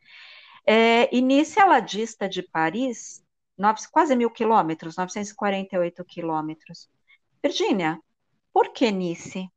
É, 0.65 1.13
inicia 1.15 1.63
ela 1.63 1.79
dista 1.79 2.29
de 2.29 2.43
Paris, 2.43 3.23
nove, 3.57 3.81
quase 3.91 4.15
mil 4.15 4.29
quilômetros, 4.29 4.95
948 4.97 6.05
quilômetros. 6.05 6.89
Virgínia, 7.43 7.99
por 8.53 8.71
que 8.71 8.91
Nice? 8.91 9.49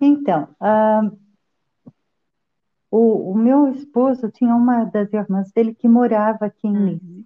Então, 0.00 0.54
ah, 0.60 1.10
o, 2.96 3.32
o 3.32 3.34
meu 3.36 3.68
esposo 3.68 4.30
tinha 4.30 4.54
uma 4.54 4.84
das 4.84 5.12
irmãs 5.12 5.50
dele 5.52 5.74
que 5.74 5.88
morava 5.88 6.46
aqui 6.46 6.68
em 6.68 6.72
Nice. 6.72 7.04
Uhum, 7.04 7.24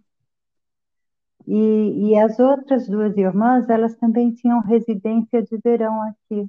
E, 1.47 2.11
e 2.11 2.19
as 2.19 2.39
outras 2.39 2.89
duas 2.89 3.17
irmãs, 3.17 3.69
elas 3.69 3.95
também 3.97 4.33
tinham 4.33 4.61
residência 4.61 5.43
de 5.43 5.59
verão 5.59 6.03
aqui 6.03 6.49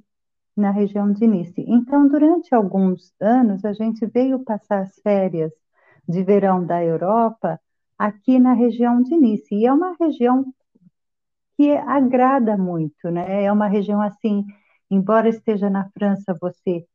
na 0.56 0.70
região 0.70 1.12
de 1.12 1.26
Nice. 1.26 1.54
Então, 1.66 2.08
durante 2.08 2.54
alguns 2.54 3.12
anos, 3.20 3.64
a 3.64 3.72
gente 3.72 4.06
veio 4.06 4.44
passar 4.44 4.82
as 4.82 4.94
férias 5.00 5.52
de 6.08 6.22
verão 6.24 6.64
da 6.64 6.84
Europa 6.84 7.60
aqui 7.98 8.38
na 8.38 8.52
região 8.54 9.02
de 9.02 9.16
Nice. 9.16 9.54
E 9.54 9.66
é 9.66 9.72
uma 9.72 9.96
região 10.00 10.46
que 11.56 11.70
agrada 11.76 12.56
muito, 12.56 13.10
né? 13.10 13.44
É 13.44 13.52
uma 13.52 13.68
região 13.68 14.00
assim, 14.00 14.44
embora 14.90 15.28
esteja 15.28 15.68
na 15.70 15.88
França, 15.90 16.34
você 16.40 16.86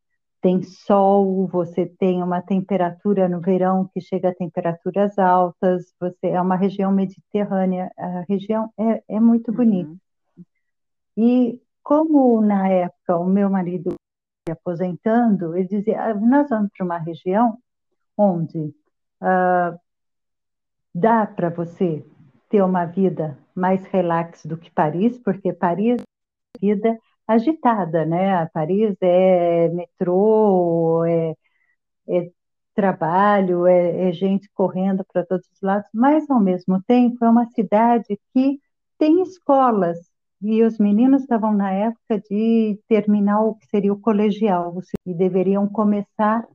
tem 0.46 0.62
sol, 0.62 1.48
você 1.48 1.88
tem 1.88 2.22
uma 2.22 2.40
temperatura 2.40 3.28
no 3.28 3.42
verão 3.42 3.90
que 3.92 4.00
chega 4.00 4.30
a 4.30 4.36
temperaturas 4.36 5.18
altas, 5.18 5.92
você 6.00 6.28
é 6.28 6.40
uma 6.40 6.56
região 6.56 6.92
mediterrânea, 6.92 7.92
a 7.98 8.24
região 8.30 8.72
é, 8.78 9.04
é 9.10 9.20
muito 9.20 9.52
bonita. 9.52 9.90
uhum, 9.90 9.98
E 11.18 11.60
como 11.82 12.40
na 12.42 12.70
época 12.70 13.18
o 13.18 13.26
meu 13.26 13.50
marido 13.50 13.96
se 14.48 14.52
aposentando, 14.52 15.58
ele 15.58 15.68
dizia, 15.68 16.00
"Ah, 16.00 16.14
nós 16.14 16.48
vamos 16.48 16.70
para 16.78 16.86
uma 16.86 17.00
região 17.00 17.58
onde 18.16 18.72
ah, 19.22 19.76
dá 20.94 21.26
para 21.26 21.50
você 21.50 22.06
ter 22.50 22.62
uma 22.62 22.86
vida 22.86 23.36
mais 23.56 23.84
relax 23.86 24.46
do 24.46 24.58
que 24.58 24.70
Paris, 24.70 25.18
porque 25.18 25.52
Paris 25.52 26.00
é 26.00 26.60
vida 26.62 27.00
agitada, 27.28 28.06
né? 28.06 28.46
Paris 28.48 28.96
é 29.02 29.70
metrô, 29.70 31.04
é, 31.06 31.36
é 32.10 32.32
trabalho, 32.76 33.66
é, 33.68 34.10
é 34.10 34.12
gente 34.14 34.50
correndo 34.54 35.04
para 35.12 35.26
todos 35.26 35.48
os 35.52 35.62
lados, 35.62 35.90
mas 35.94 36.30
ao 36.30 36.40
mesmo 36.40 36.82
tempo 36.84 37.24
é 37.26 37.30
uma 37.30 37.48
cidade 37.52 38.20
que 38.34 38.60
tem 38.98 39.22
escolas. 39.24 39.98
E 40.42 40.64
os 40.64 40.78
meninos 40.78 41.22
estavam 41.24 41.54
na 41.54 41.72
época 41.72 42.20
de 42.30 42.80
terminar 42.88 43.42
o 43.42 43.56
que 43.56 43.66
seria 43.68 43.94
o 43.94 44.00
colegial. 44.00 44.76
E 45.06 45.14
deveriam 45.14 45.68
começar 45.68 46.48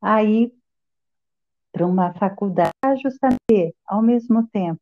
a 0.00 0.22
ir 0.22 0.52
para 1.72 1.86
uma 1.86 2.14
faculdade, 2.14 2.72
justamente 3.02 3.74
ao 3.86 4.00
mesmo 4.00 4.46
tempo. 4.48 4.80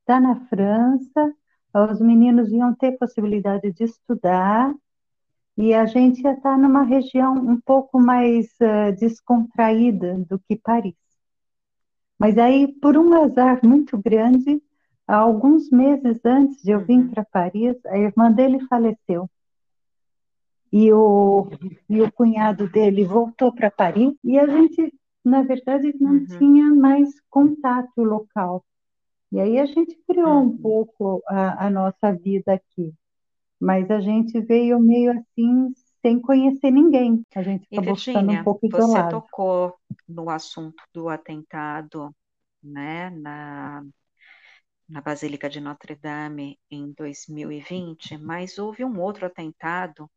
Está 0.00 0.20
na 0.20 0.36
França, 0.48 1.32
os 1.74 2.00
meninos 2.00 2.52
iam 2.52 2.74
ter 2.74 2.92
possibilidade 2.92 3.72
de 3.72 3.84
estudar 3.84 4.72
e 5.56 5.74
a 5.74 5.86
gente 5.86 6.22
ia 6.22 6.32
estar 6.32 6.56
numa 6.56 6.82
região 6.82 7.34
um 7.34 7.60
pouco 7.60 8.00
mais 8.00 8.46
uh, 8.60 8.94
descontraída 8.98 10.24
do 10.28 10.38
que 10.38 10.56
Paris. 10.56 10.94
Mas 12.18 12.38
aí, 12.38 12.68
por 12.80 12.96
um 12.96 13.12
azar 13.22 13.60
muito 13.64 13.98
grande, 13.98 14.62
alguns 15.06 15.70
meses 15.70 16.20
antes 16.24 16.62
de 16.62 16.70
eu 16.70 16.84
vir 16.84 17.00
uhum. 17.00 17.08
para 17.10 17.24
Paris, 17.24 17.76
a 17.86 17.98
irmã 17.98 18.30
dele 18.30 18.60
faleceu. 18.66 19.28
E 20.72 20.92
o, 20.92 21.48
e 21.88 22.00
o 22.02 22.10
cunhado 22.10 22.68
dele 22.68 23.04
voltou 23.04 23.52
para 23.52 23.70
Paris 23.70 24.12
e 24.24 24.38
a 24.38 24.46
gente, 24.46 24.92
na 25.24 25.42
verdade, 25.42 25.94
não 26.00 26.14
uhum. 26.14 26.26
tinha 26.38 26.74
mais 26.74 27.10
contato 27.30 28.02
local. 28.02 28.64
E 29.34 29.40
aí 29.40 29.58
a 29.58 29.66
gente 29.66 30.00
criou 30.06 30.28
um 30.28 30.42
uhum. 30.42 30.58
pouco 30.58 31.20
a, 31.26 31.66
a 31.66 31.68
nossa 31.68 32.12
vida 32.12 32.54
aqui. 32.54 32.94
Mas 33.58 33.90
a 33.90 33.98
gente 33.98 34.40
veio 34.40 34.78
meio 34.78 35.10
assim, 35.10 35.74
sem 36.00 36.20
conhecer 36.20 36.70
ninguém. 36.70 37.26
A 37.34 37.42
gente 37.42 37.66
acabou 37.66 37.96
Virginia, 37.96 38.20
ficando 38.20 38.40
um 38.40 38.44
pouco 38.44 38.64
isolado. 38.64 39.10
Você 39.10 39.10
tocou 39.10 39.74
no 40.08 40.30
assunto 40.30 40.80
do 40.92 41.08
atentado, 41.08 42.14
né, 42.62 43.10
na, 43.10 43.84
na 44.88 45.00
Basílica 45.00 45.50
de 45.50 45.60
Notre 45.60 45.96
Dame 45.96 46.56
em 46.70 46.92
2020, 46.92 48.16
mas 48.18 48.56
houve 48.56 48.84
um 48.84 49.00
outro 49.00 49.26
atentado 49.26 50.08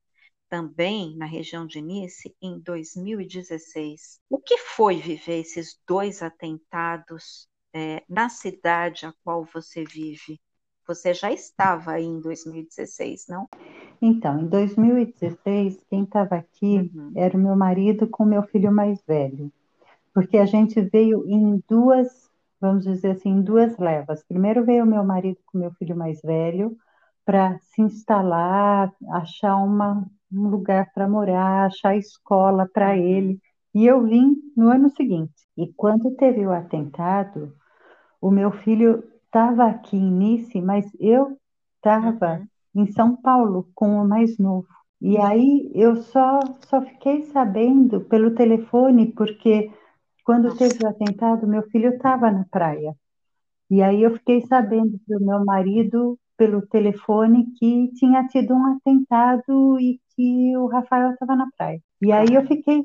também 0.47 1.17
na 1.17 1.25
região 1.25 1.65
de 1.65 1.81
Nice 1.81 2.35
em 2.39 2.59
2016. 2.59 4.19
O 4.29 4.37
que 4.37 4.59
foi 4.59 4.97
viver 4.97 5.39
esses 5.39 5.75
dois 5.87 6.21
atentados 6.21 7.47
é, 7.77 8.03
na 8.09 8.27
cidade 8.27 9.05
a 9.05 9.13
qual 9.23 9.45
você 9.45 9.83
vive? 9.83 10.39
Você 10.87 11.13
já 11.13 11.31
estava 11.31 11.91
aí 11.91 12.05
em 12.05 12.19
2016, 12.19 13.27
não? 13.27 13.47
Então, 14.01 14.39
em 14.39 14.47
2016, 14.47 15.83
quem 15.89 16.03
estava 16.03 16.35
aqui 16.35 16.91
uhum. 16.95 17.11
era 17.15 17.37
o 17.37 17.39
meu 17.39 17.55
marido 17.55 18.07
com 18.07 18.25
meu 18.25 18.41
filho 18.43 18.71
mais 18.71 19.01
velho, 19.05 19.51
porque 20.13 20.37
a 20.37 20.45
gente 20.45 20.79
veio 20.81 21.23
em 21.27 21.61
duas, 21.69 22.07
vamos 22.59 22.85
dizer 22.85 23.11
assim, 23.11 23.29
em 23.29 23.41
duas 23.41 23.77
levas. 23.77 24.23
Primeiro 24.23 24.63
veio 24.65 24.83
o 24.83 24.87
meu 24.87 25.03
marido 25.03 25.37
com 25.45 25.57
meu 25.57 25.71
filho 25.73 25.95
mais 25.95 26.21
velho 26.21 26.77
para 27.25 27.59
se 27.59 27.81
instalar, 27.81 28.93
achar 29.11 29.57
uma, 29.57 30.09
um 30.31 30.47
lugar 30.47 30.91
para 30.93 31.07
morar, 31.07 31.65
achar 31.65 31.97
escola 31.97 32.67
para 32.67 32.91
uhum. 32.91 32.95
ele. 32.95 33.41
E 33.75 33.85
eu 33.85 34.03
vim 34.03 34.37
no 34.55 34.69
ano 34.69 34.89
seguinte. 34.89 35.33
E 35.57 35.67
quando 35.73 36.15
teve 36.15 36.45
o 36.47 36.51
atentado, 36.51 37.53
o 38.21 38.31
meu 38.31 38.51
filho 38.51 39.03
estava 39.25 39.67
aqui 39.67 39.97
em 39.97 40.11
Nice, 40.11 40.61
mas 40.61 40.85
eu 40.99 41.37
estava 41.75 42.39
uhum. 42.73 42.83
em 42.83 42.91
São 42.91 43.15
Paulo 43.15 43.69
com 43.75 44.01
o 44.01 44.07
mais 44.07 44.37
novo. 44.37 44.67
E 44.99 45.17
aí 45.17 45.71
eu 45.75 45.97
só, 45.97 46.39
só 46.67 46.81
fiquei 46.81 47.23
sabendo 47.23 48.01
pelo 48.01 48.33
telefone, 48.33 49.11
porque 49.11 49.71
quando 50.23 50.57
teve 50.57 50.83
o 50.83 50.87
atentado, 50.87 51.47
meu 51.47 51.63
filho 51.69 51.93
estava 51.93 52.31
na 52.31 52.45
praia. 52.49 52.95
E 53.69 53.81
aí 53.81 54.01
eu 54.01 54.13
fiquei 54.15 54.41
sabendo 54.41 54.99
do 55.07 55.19
meu 55.19 55.43
marido 55.45 56.17
pelo 56.37 56.65
telefone 56.67 57.51
que 57.57 57.91
tinha 57.95 58.27
tido 58.27 58.53
um 58.53 58.75
atentado 58.75 59.79
e 59.79 59.99
que 60.15 60.57
o 60.57 60.67
Rafael 60.67 61.11
estava 61.11 61.35
na 61.35 61.47
praia. 61.57 61.81
E 62.01 62.11
aí 62.11 62.33
eu 62.33 62.45
fiquei 62.47 62.83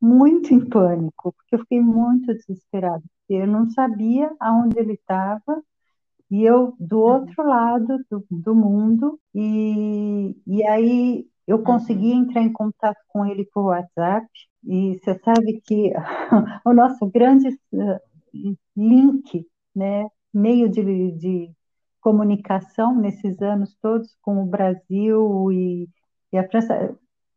muito 0.00 0.52
em 0.54 0.60
pânico, 0.60 1.32
porque 1.32 1.54
eu 1.54 1.58
fiquei 1.60 1.80
muito 1.80 2.32
desesperada. 2.34 3.02
Eu 3.34 3.46
não 3.46 3.68
sabia 3.70 4.34
aonde 4.40 4.78
ele 4.78 4.94
estava 4.94 5.62
e 6.30 6.44
eu 6.44 6.74
do 6.78 6.98
uhum. 6.98 7.04
outro 7.04 7.46
lado 7.46 7.98
do, 8.10 8.24
do 8.30 8.54
mundo 8.54 9.18
e, 9.34 10.36
e 10.46 10.64
aí 10.66 11.26
eu 11.46 11.58
uhum. 11.58 11.64
consegui 11.64 12.12
entrar 12.12 12.42
em 12.42 12.52
contato 12.52 12.98
com 13.08 13.26
ele 13.26 13.44
por 13.52 13.64
WhatsApp 13.64 14.26
e 14.64 14.98
você 14.98 15.18
sabe 15.18 15.60
que 15.64 15.92
o 16.64 16.72
nosso 16.72 17.06
grande 17.06 17.48
eh, 17.48 18.00
link, 18.76 19.46
né, 19.74 20.08
meio 20.32 20.68
de, 20.68 21.12
de 21.12 21.50
comunicação 22.00 22.94
nesses 22.96 23.40
anos 23.42 23.76
todos 23.82 24.16
com 24.22 24.42
o 24.42 24.46
Brasil 24.46 25.50
e, 25.52 25.88
e 26.32 26.38
a 26.38 26.48
França 26.48 26.96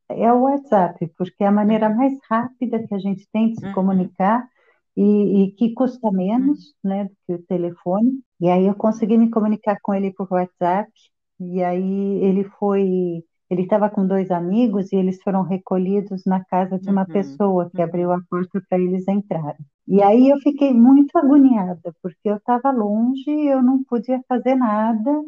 é 0.10 0.32
o 0.32 0.42
WhatsApp, 0.42 1.12
porque 1.18 1.44
é 1.44 1.48
a 1.48 1.52
maneira 1.52 1.90
uhum. 1.90 1.96
mais 1.96 2.14
rápida 2.30 2.86
que 2.86 2.94
a 2.94 3.00
gente 3.00 3.28
tem 3.32 3.50
de 3.50 3.60
se 3.60 3.74
comunicar 3.74 4.48
e, 4.96 5.44
e, 5.44 5.52
que 5.54 5.74
custa 5.74 6.12
menos 6.12 6.74
uhum. 6.84 6.90
né, 6.90 7.04
do 7.06 7.16
que 7.26 7.34
o 7.34 7.46
telefone. 7.48 8.20
E 8.40 8.50
aí 8.50 8.66
eu 8.68 8.76
consegui 8.76 9.18
me 9.18 9.30
comunicar 9.30 9.78
com 9.82 9.94
ele 9.94 10.12
por 10.14 10.28
WhatsApp, 10.32 10.92
e 11.40 11.64
aí 11.64 12.24
ele 12.24 12.44
foi. 12.60 13.24
Ele 13.50 13.64
estava 13.64 13.90
com 13.90 14.08
dois 14.08 14.32
amigos 14.32 14.92
e 14.92 14.96
eles 14.96 15.22
foram 15.22 15.44
recolhidos 15.44 16.24
na 16.26 16.44
casa 16.46 16.80
de 16.80 16.90
uma 16.90 17.02
uhum. 17.02 17.14
pessoa 17.14 17.70
que 17.70 17.82
abriu 17.82 18.12
a 18.12 18.20
porta 18.30 18.62
para 18.68 18.80
eles 18.80 19.08
entrarem. 19.08 19.66
E 19.88 20.02
aí 20.02 20.30
eu 20.30 20.40
fiquei 20.40 20.74
muito 20.74 21.16
agoniada, 21.18 21.94
porque 22.02 22.30
eu 22.30 22.38
estava 22.38 22.72
longe, 22.72 23.30
eu 23.30 23.62
não 23.62 23.84
podia 23.84 24.20
fazer 24.28 24.56
nada, 24.56 25.22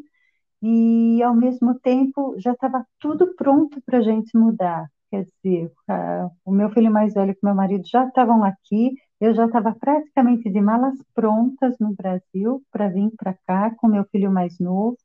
e 0.62 1.22
ao 1.22 1.36
mesmo 1.36 1.80
tempo 1.80 2.36
já 2.40 2.54
estava 2.54 2.86
tudo 3.00 3.36
pronto 3.36 3.80
para 3.86 4.00
a 4.00 4.02
gente 4.02 4.36
mudar. 4.38 4.88
Quer 5.12 5.28
dizer, 5.44 5.72
a, 5.88 6.30
o 6.44 6.52
meu 6.52 6.70
filho 6.72 6.92
mais 6.92 7.14
velho 7.14 7.32
e 7.32 7.34
o 7.34 7.46
meu 7.46 7.56
marido 7.56 7.84
já 7.86 8.08
estavam 8.08 8.44
aqui, 8.44 8.96
eu 9.20 9.34
já 9.34 9.46
estava 9.46 9.74
praticamente 9.74 10.50
de 10.50 10.62
malas 10.62 10.98
prontas 11.14 11.78
no 11.80 11.94
Brasil 11.94 12.62
para 12.72 12.90
vir 12.90 13.12
para 13.18 13.34
cá 13.46 13.72
com 13.76 13.88
meu 13.88 14.06
filho 14.06 14.32
mais 14.32 14.60
novo. 14.60 14.98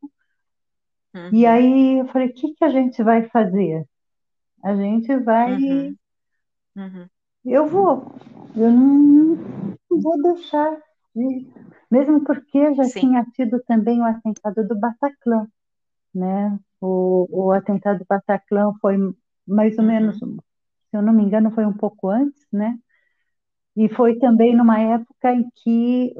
Uhum. 1.14 1.31
E 1.33 1.46
aí 1.46 1.99
eu 1.99 2.07
falei, 2.09 2.29
o 2.29 2.35
que, 2.35 2.55
que 2.55 2.64
a 2.64 2.68
gente 2.68 3.03
vai 3.03 3.29
fazer? 3.29 3.87
A 4.62 4.75
gente 4.75 5.16
vai. 5.18 5.55
Uhum. 5.55 5.96
Uhum. 6.77 7.09
Eu 7.44 7.66
vou. 7.66 8.12
Eu 8.55 8.70
não, 8.70 9.37
não 9.90 10.01
vou 10.01 10.23
deixar 10.23 10.77
de 11.14 11.46
mesmo 11.90 12.23
porque 12.23 12.75
já 12.75 12.85
Sim. 12.85 13.01
tinha 13.01 13.27
tido 13.35 13.61
também 13.66 14.01
o 14.01 14.05
atentado 14.05 14.66
do 14.66 14.79
Bataclan, 14.79 15.49
né? 16.14 16.57
O, 16.81 17.27
o 17.31 17.53
atentado 17.53 17.99
do 17.99 18.07
Bataclan 18.09 18.73
foi 18.81 18.96
mais 19.46 19.77
ou 19.77 19.85
uhum. 19.85 19.90
menos, 19.90 20.18
se 20.18 20.96
eu 20.96 21.03
não 21.03 21.12
me 21.12 21.25
engano, 21.25 21.51
foi 21.51 21.66
um 21.66 21.73
pouco 21.73 22.09
antes, 22.09 22.46
né? 22.53 22.79
E 23.76 23.88
foi 23.88 24.18
também 24.18 24.54
numa 24.54 24.80
época 24.80 25.33
em 25.33 25.48
que 25.62 26.14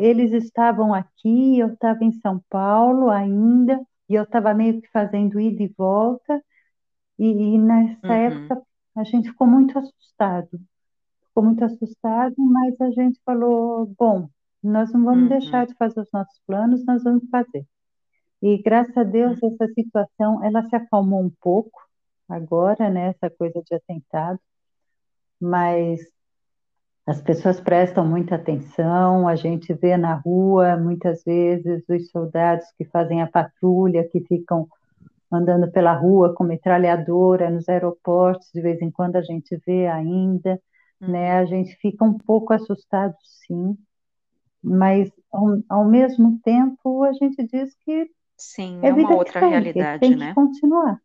eles 0.00 0.32
estavam 0.32 0.92
aqui, 0.92 1.58
eu 1.58 1.68
estava 1.68 2.04
em 2.04 2.12
São 2.12 2.42
Paulo 2.50 3.08
ainda, 3.08 3.80
e 4.08 4.14
eu 4.14 4.24
estava 4.24 4.52
meio 4.54 4.80
que 4.80 4.90
fazendo 4.90 5.38
ida 5.38 5.62
e 5.62 5.74
volta, 5.76 6.42
e, 7.18 7.54
e 7.54 7.58
nessa 7.58 8.06
uhum. 8.06 8.12
época 8.12 8.62
a 8.96 9.04
gente 9.04 9.30
ficou 9.30 9.46
muito 9.46 9.78
assustado. 9.78 10.60
Ficou 11.28 11.44
muito 11.44 11.64
assustado, 11.64 12.34
mas 12.38 12.80
a 12.80 12.90
gente 12.90 13.20
falou, 13.24 13.86
bom, 13.98 14.28
nós 14.62 14.92
não 14.92 15.04
vamos 15.04 15.22
uhum. 15.24 15.28
deixar 15.28 15.66
de 15.66 15.74
fazer 15.74 16.00
os 16.00 16.10
nossos 16.12 16.40
planos, 16.46 16.84
nós 16.84 17.04
vamos 17.04 17.28
fazer. 17.30 17.64
E 18.42 18.60
graças 18.62 18.96
a 18.96 19.04
Deus 19.04 19.40
uhum. 19.40 19.54
essa 19.54 19.72
situação 19.72 20.44
ela 20.44 20.62
se 20.64 20.74
acalmou 20.74 21.22
um 21.22 21.32
pouco 21.40 21.80
agora, 22.28 22.90
né, 22.90 23.08
essa 23.08 23.30
coisa 23.30 23.62
de 23.62 23.74
atentado, 23.74 24.38
mas 25.40 26.00
as 27.08 27.22
pessoas 27.22 27.58
prestam 27.58 28.06
muita 28.06 28.34
atenção, 28.34 29.26
a 29.26 29.34
gente 29.34 29.72
vê 29.72 29.96
na 29.96 30.12
rua 30.12 30.76
muitas 30.76 31.24
vezes 31.24 31.82
os 31.88 32.10
soldados 32.10 32.66
que 32.76 32.84
fazem 32.84 33.22
a 33.22 33.26
patrulha, 33.26 34.06
que 34.06 34.20
ficam 34.20 34.68
andando 35.32 35.70
pela 35.72 35.94
rua 35.94 36.34
com 36.34 36.44
metralhadora 36.44 37.48
nos 37.48 37.66
aeroportos, 37.66 38.50
de 38.52 38.60
vez 38.60 38.82
em 38.82 38.90
quando 38.90 39.16
a 39.16 39.22
gente 39.22 39.58
vê 39.66 39.86
ainda, 39.86 40.60
uhum. 41.00 41.10
né? 41.12 41.38
A 41.38 41.46
gente 41.46 41.74
fica 41.76 42.04
um 42.04 42.12
pouco 42.18 42.52
assustado, 42.52 43.14
sim, 43.46 43.74
mas 44.62 45.10
ao, 45.32 45.62
ao 45.66 45.84
mesmo 45.86 46.38
tempo 46.44 47.04
a 47.04 47.12
gente 47.14 47.42
diz 47.46 47.74
que 47.86 48.10
sim 48.36 48.80
é, 48.82 48.88
é 48.88 48.92
uma 48.92 49.14
outra 49.14 49.40
segue, 49.40 49.50
realidade, 49.50 50.00
tem 50.00 50.14
né? 50.14 50.28
Que 50.28 50.34
continuar. 50.34 51.00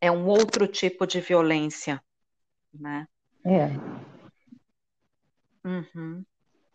É 0.00 0.10
um 0.10 0.26
outro 0.26 0.66
tipo 0.66 1.06
de 1.06 1.20
violência, 1.20 2.00
né? 2.72 3.06
É. 3.44 3.68
Uhum. 5.64 6.24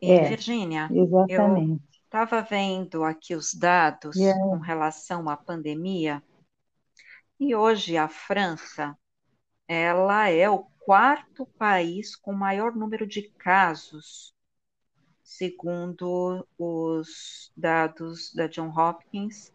E 0.02 0.12
é, 0.12 0.30
Virgínia, 0.30 0.90
eu 0.92 1.80
estava 2.04 2.42
vendo 2.42 3.04
aqui 3.04 3.36
os 3.36 3.54
dados 3.54 4.16
yeah. 4.16 4.40
com 4.42 4.58
relação 4.58 5.30
à 5.30 5.38
pandemia 5.38 6.24
e 7.40 7.54
hoje 7.54 7.98
a 7.98 8.08
França 8.08 8.98
ela 9.68 10.30
é 10.30 10.50
o 10.50 10.64
quarto 10.80 11.46
país 11.46 12.16
com 12.16 12.34
maior 12.34 12.76
número 12.76 13.06
de 13.06 13.24
casos 13.38 14.34
segundo 15.30 16.46
os 16.58 17.52
dados 17.56 18.34
da 18.34 18.48
John 18.48 18.74
Hopkins, 18.76 19.54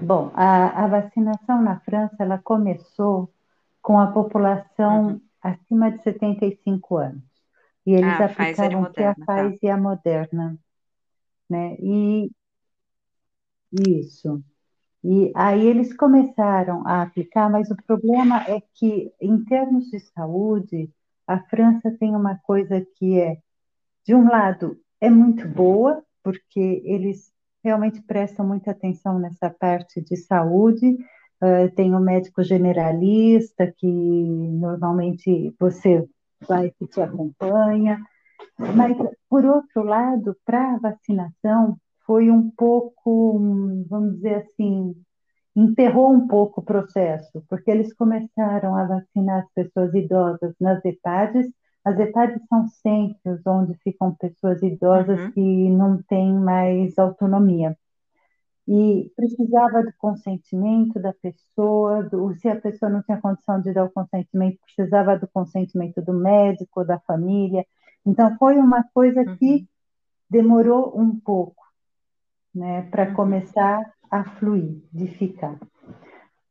Bom, 0.00 0.32
a, 0.34 0.84
a 0.84 0.88
vacinação 0.88 1.62
na 1.62 1.78
França 1.80 2.16
ela 2.18 2.38
começou 2.38 3.32
com 3.80 3.98
a 3.98 4.08
população 4.08 5.06
uhum. 5.06 5.20
acima 5.40 5.90
de 5.90 6.02
75 6.02 6.96
anos. 6.96 7.22
E 7.86 7.92
eles 7.92 8.20
ah, 8.20 8.24
aplicaram 8.26 8.90
que 8.92 9.02
a 9.02 9.14
Pfizer 9.14 9.26
tá. 9.26 9.58
e 9.62 9.68
a 9.68 9.76
Moderna. 9.76 10.58
Né? 11.48 11.76
E 11.80 12.30
isso. 13.72 14.42
E 15.04 15.32
aí 15.34 15.66
eles 15.66 15.94
começaram 15.94 16.86
a 16.86 17.02
aplicar, 17.02 17.50
mas 17.50 17.70
o 17.70 17.76
problema 17.86 18.44
é 18.48 18.62
que, 18.74 19.12
em 19.20 19.44
termos 19.44 19.86
de 19.86 19.98
saúde, 19.98 20.88
a 21.26 21.38
França 21.38 21.90
tem 21.98 22.14
uma 22.14 22.36
coisa 22.44 22.86
que 22.96 23.18
é, 23.18 23.38
de 24.06 24.14
um 24.14 24.28
lado, 24.28 24.78
é 25.00 25.10
muito 25.10 25.48
boa, 25.48 26.02
porque 26.22 26.82
eles 26.84 27.32
realmente 27.64 28.00
prestam 28.02 28.46
muita 28.46 28.70
atenção 28.70 29.18
nessa 29.18 29.50
parte 29.50 30.00
de 30.00 30.16
saúde. 30.16 30.96
Uh, 31.42 31.68
tem 31.74 31.92
o 31.92 31.98
um 31.98 32.00
médico 32.00 32.42
generalista, 32.42 33.72
que 33.76 33.86
normalmente 33.86 35.52
você 35.58 36.08
vai 36.46 36.70
que 36.70 36.86
te 36.86 37.00
acompanha. 37.00 38.00
Mas, 38.56 38.96
por 39.28 39.44
outro 39.44 39.82
lado, 39.82 40.36
para 40.44 40.74
a 40.74 40.78
vacinação, 40.78 41.76
foi 42.06 42.30
um 42.30 42.50
pouco, 42.50 43.38
vamos 43.88 44.16
dizer 44.16 44.36
assim, 44.36 44.94
enterrou 45.54 46.12
um 46.12 46.26
pouco 46.26 46.60
o 46.60 46.64
processo, 46.64 47.44
porque 47.48 47.70
eles 47.70 47.92
começaram 47.94 48.76
a 48.76 48.84
vacinar 48.84 49.42
as 49.42 49.52
pessoas 49.52 49.94
idosas 49.94 50.54
nas 50.60 50.84
EPADs. 50.84 51.46
As 51.84 51.98
EPADs 51.98 52.40
são 52.48 52.66
centros 52.68 53.40
onde 53.46 53.74
ficam 53.82 54.14
pessoas 54.14 54.62
idosas 54.62 55.18
uhum. 55.18 55.32
que 55.32 55.70
não 55.70 56.02
têm 56.02 56.32
mais 56.34 56.98
autonomia. 56.98 57.76
E 58.66 59.10
precisava 59.16 59.82
do 59.82 59.92
consentimento 59.98 61.00
da 61.00 61.12
pessoa, 61.12 62.04
do, 62.04 62.32
se 62.36 62.48
a 62.48 62.60
pessoa 62.60 62.90
não 62.90 63.02
tinha 63.02 63.20
condição 63.20 63.60
de 63.60 63.72
dar 63.72 63.84
o 63.84 63.90
consentimento, 63.90 64.58
precisava 64.64 65.18
do 65.18 65.26
consentimento 65.26 66.00
do 66.00 66.12
médico, 66.12 66.84
da 66.84 66.98
família. 67.00 67.66
Então, 68.06 68.36
foi 68.38 68.56
uma 68.56 68.84
coisa 68.94 69.24
que 69.36 69.52
uhum. 69.54 69.66
demorou 70.30 70.98
um 70.98 71.18
pouco 71.18 71.61
né, 72.54 72.82
para 72.90 73.08
uhum. 73.08 73.14
começar 73.14 73.80
a 74.10 74.24
fluidificar. 74.24 75.58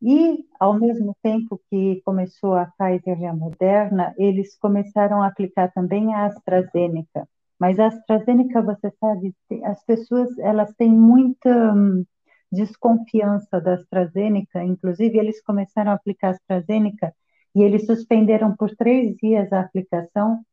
E, 0.01 0.45
ao 0.59 0.73
mesmo 0.79 1.15
tempo 1.21 1.61
que 1.69 2.01
começou 2.03 2.55
a 2.55 2.65
Pfizer 2.65 3.19
e 3.19 3.25
a 3.25 3.33
Moderna, 3.33 4.15
eles 4.17 4.57
começaram 4.57 5.21
a 5.21 5.27
aplicar 5.27 5.71
também 5.71 6.13
a 6.13 6.25
AstraZeneca. 6.25 7.27
Mas 7.59 7.79
a 7.79 7.85
AstraZeneca, 7.85 8.63
você 8.63 8.91
sabe, 8.99 9.35
as 9.63 9.85
pessoas 9.85 10.35
elas 10.39 10.73
têm 10.73 10.91
muita 10.91 11.73
hum, 11.75 12.03
desconfiança 12.51 13.61
da 13.61 13.75
AstraZeneca. 13.75 14.63
Inclusive, 14.63 15.19
eles 15.19 15.39
começaram 15.43 15.91
a 15.91 15.95
aplicar 15.95 16.29
a 16.29 16.31
AstraZeneca 16.31 17.13
e 17.53 17.61
eles 17.61 17.85
suspenderam 17.85 18.55
por 18.55 18.75
três 18.75 19.15
dias 19.17 19.53
a 19.53 19.59
aplicação 19.61 20.43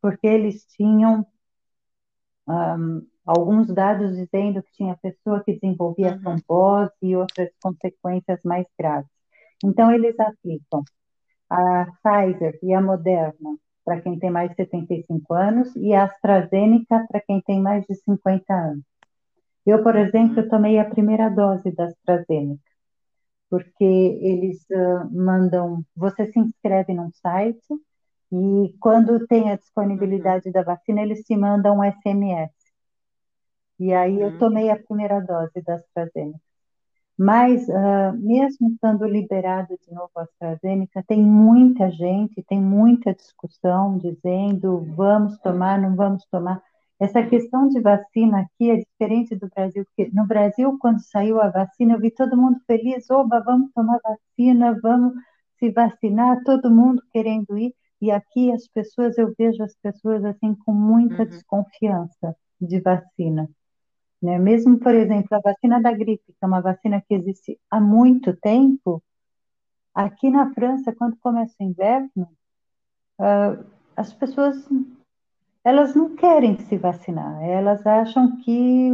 porque 0.00 0.26
eles 0.26 0.64
tinham 0.66 1.26
um, 2.46 3.06
alguns 3.24 3.68
dados 3.68 4.16
dizendo 4.16 4.62
que 4.62 4.72
tinha 4.72 4.98
pessoa 5.00 5.42
que 5.42 5.54
desenvolvia 5.54 6.12
uhum. 6.12 6.20
trombose 6.20 6.92
e 7.02 7.16
outras 7.16 7.50
consequências 7.62 8.40
mais 8.44 8.66
graves. 8.78 9.10
Então, 9.64 9.90
eles 9.92 10.18
aplicam 10.20 10.82
a 11.48 11.86
Pfizer 12.02 12.58
e 12.62 12.74
a 12.74 12.80
Moderna 12.80 13.56
para 13.84 14.00
quem 14.00 14.18
tem 14.18 14.30
mais 14.30 14.50
de 14.50 14.56
75 14.56 15.34
anos 15.34 15.74
e 15.76 15.92
a 15.94 16.04
AstraZeneca 16.04 17.06
para 17.08 17.20
quem 17.20 17.40
tem 17.42 17.60
mais 17.60 17.84
de 17.86 17.94
50 17.94 18.52
anos. 18.52 18.84
Eu, 19.66 19.82
por 19.82 19.96
exemplo, 19.96 20.42
uhum. 20.42 20.48
tomei 20.48 20.78
a 20.78 20.84
primeira 20.84 21.28
dose 21.28 21.70
da 21.70 21.84
AstraZeneca, 21.84 22.62
porque 23.48 23.84
eles 23.84 24.64
uh, 24.70 25.10
mandam, 25.10 25.82
você 25.96 26.30
se 26.30 26.38
inscreve 26.38 26.92
num 26.92 27.10
site 27.12 27.66
e 28.32 28.74
quando 28.80 29.26
tem 29.26 29.50
a 29.50 29.56
disponibilidade 29.56 30.48
uhum. 30.48 30.52
da 30.52 30.62
vacina, 30.62 31.02
eles 31.02 31.22
te 31.22 31.36
mandam 31.36 31.78
um 31.78 31.84
SMS. 31.84 32.52
E 33.78 33.92
aí 33.92 34.20
eu 34.20 34.28
uhum. 34.28 34.38
tomei 34.38 34.70
a 34.70 34.78
primeira 34.78 35.20
dose 35.20 35.60
da 35.62 35.74
AstraZeneca. 35.74 36.40
Mas, 37.16 37.68
uh, 37.68 38.12
mesmo 38.14 38.70
estando 38.70 39.06
liberado 39.06 39.78
de 39.80 39.94
novo 39.94 40.10
a 40.16 40.22
AstraZeneca, 40.22 41.04
tem 41.06 41.22
muita 41.22 41.90
gente, 41.90 42.42
tem 42.42 42.60
muita 42.60 43.14
discussão 43.14 43.96
dizendo 43.98 44.84
vamos 44.96 45.38
tomar, 45.38 45.80
não 45.80 45.94
vamos 45.94 46.24
tomar. 46.26 46.60
Essa 46.98 47.22
questão 47.22 47.68
de 47.68 47.80
vacina 47.80 48.40
aqui 48.40 48.70
é 48.70 48.76
diferente 48.76 49.36
do 49.36 49.48
Brasil, 49.48 49.84
porque 49.84 50.10
no 50.12 50.26
Brasil, 50.26 50.76
quando 50.80 51.00
saiu 51.00 51.40
a 51.40 51.50
vacina, 51.50 51.94
eu 51.94 52.00
vi 52.00 52.10
todo 52.10 52.36
mundo 52.36 52.58
feliz, 52.66 53.08
oba, 53.10 53.40
vamos 53.40 53.70
tomar 53.72 54.00
vacina, 54.02 54.78
vamos 54.82 55.14
se 55.58 55.70
vacinar, 55.70 56.42
todo 56.44 56.70
mundo 56.70 57.02
querendo 57.12 57.56
ir. 57.58 57.74
E 58.00 58.10
aqui 58.10 58.52
as 58.52 58.66
pessoas, 58.68 59.16
eu 59.18 59.32
vejo 59.38 59.62
as 59.62 59.74
pessoas 59.76 60.24
assim 60.24 60.54
com 60.54 60.72
muita 60.72 61.22
uhum. 61.22 61.28
desconfiança 61.28 62.36
de 62.60 62.80
vacina. 62.80 63.48
Né? 64.24 64.38
Mesmo, 64.38 64.78
por 64.78 64.94
exemplo, 64.94 65.28
a 65.36 65.40
vacina 65.40 65.82
da 65.82 65.92
gripe, 65.92 66.32
que 66.32 66.42
é 66.42 66.46
uma 66.46 66.62
vacina 66.62 67.02
que 67.06 67.14
existe 67.14 67.60
há 67.70 67.78
muito 67.78 68.34
tempo, 68.34 69.02
aqui 69.94 70.30
na 70.30 70.50
França, 70.54 70.94
quando 70.94 71.18
começa 71.18 71.54
o 71.60 71.64
inverno, 71.64 72.26
uh, 73.20 73.64
as 73.94 74.14
pessoas 74.14 74.56
elas 75.62 75.94
não 75.94 76.16
querem 76.16 76.58
se 76.58 76.76
vacinar, 76.78 77.42
elas 77.42 77.86
acham 77.86 78.38
que 78.38 78.90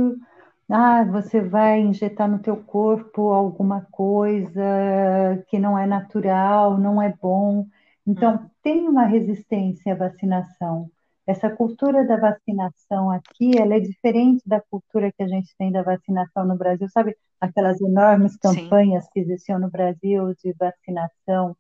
ah, 0.69 1.05
você 1.05 1.41
vai 1.41 1.81
injetar 1.81 2.29
no 2.29 2.41
teu 2.41 2.57
corpo 2.57 3.31
alguma 3.31 3.87
coisa 3.91 5.45
que 5.49 5.59
não 5.59 5.79
é 5.79 5.87
natural, 5.87 6.77
não 6.79 7.01
é 7.01 7.13
bom. 7.21 7.67
Então, 8.07 8.35
uhum. 8.35 8.51
tem 8.63 8.89
uma 8.89 9.05
resistência 9.05 9.93
à 9.93 9.97
vacinação. 9.97 10.91
Essa 11.27 11.51
cultura 11.51 12.07
da 12.07 12.17
vacinação 12.17 13.11
aqui, 13.11 13.57
ela 13.57 13.75
é 13.75 13.81
diferente 13.81 14.43
da 14.47 14.61
cultura 14.61 15.13
que 15.13 15.23
a 15.23 15.29
gente 15.29 15.55
tem 15.57 15.71
da 15.71 15.83
vacinação 15.83 16.45
no 16.45 16.57
Brasil, 16.57 16.89
sabe? 16.89 17.17
Aquelas 17.41 17.81
enormes 17.81 18.37
campanhas 18.37 19.05
Sim. 19.05 19.11
que 19.13 19.21
existiam 19.21 19.59
no 19.59 19.71
Brasil 19.71 20.35
de 20.43 20.53
vacinação 20.59 21.57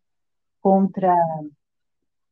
contra 0.61 1.15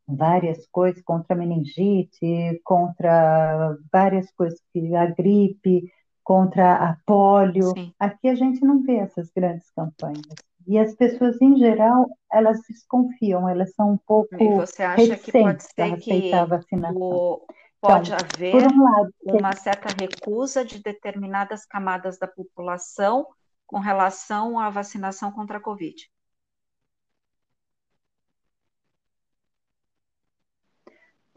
várias 0.07 0.67
coisas, 0.69 1.03
contra 1.03 1.35
a 1.35 1.39
meningite, 1.39 2.61
contra 2.65 3.77
várias 3.93 4.31
coisas, 4.33 4.59
a 4.97 5.07
gripe, 5.07 5.93
contra 6.25 6.75
a 6.75 6.97
polio. 7.07 7.73
Sim. 7.75 7.93
Aqui 7.99 8.29
a 8.29 8.35
gente 8.35 8.63
não 8.63 8.83
vê 8.83 8.97
essas 8.97 9.31
grandes 9.31 9.71
campanhas. 9.71 10.48
E 10.69 10.79
as 10.79 10.95
pessoas, 10.95 11.41
em 11.41 11.57
geral, 11.57 12.07
elas 12.31 12.61
desconfiam, 12.69 13.49
elas 13.49 13.75
são 13.75 13.93
um 13.93 13.97
pouco 13.97 14.35
e 14.39 14.55
você 14.55 14.83
acha 14.83 15.17
que 15.17 15.33
pode 15.33 15.63
ser 15.63 15.97
que 15.97 16.31
a 16.31 16.45
vacinação. 16.45 17.01
O, 17.01 17.47
pode 17.81 18.13
então, 18.13 18.23
haver 18.23 18.69
um 18.69 18.85
lado, 18.85 19.15
uma 19.25 19.55
certa 19.55 19.89
recusa 19.89 20.63
de 20.63 20.83
determinadas 20.83 21.65
camadas 21.65 22.19
da 22.19 22.29
população 22.29 23.27
com 23.67 23.79
relação 23.79 24.59
à 24.59 24.69
vacinação 24.69 25.33
contra 25.33 25.57
a 25.57 25.61
Covid? 25.61 25.97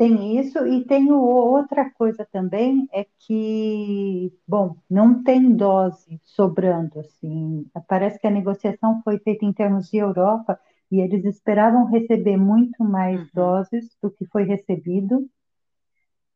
Tem 0.02 0.40
isso, 0.40 0.66
e 0.66 0.84
tem 0.84 1.12
outra 1.12 1.88
coisa 1.92 2.28
também, 2.32 2.90
é 2.92 3.06
que, 3.20 4.34
bom, 4.48 4.76
não 4.90 5.22
tem 5.22 5.56
dose 5.56 6.20
sobrando, 6.24 7.02
assim, 7.02 7.68
parece 7.88 8.18
que 8.18 8.26
a 8.26 8.32
negociação 8.32 9.00
foi 9.04 9.20
feita 9.20 9.46
em 9.46 9.54
termos 9.54 9.92
de 9.92 9.98
Europa, 9.98 10.60
e 10.92 11.00
eles 11.00 11.24
esperavam 11.24 11.86
receber 11.86 12.36
muito 12.36 12.84
mais 12.84 13.22
uhum. 13.22 13.28
doses 13.32 13.96
do 14.02 14.10
que 14.10 14.26
foi 14.26 14.42
recebido, 14.42 15.30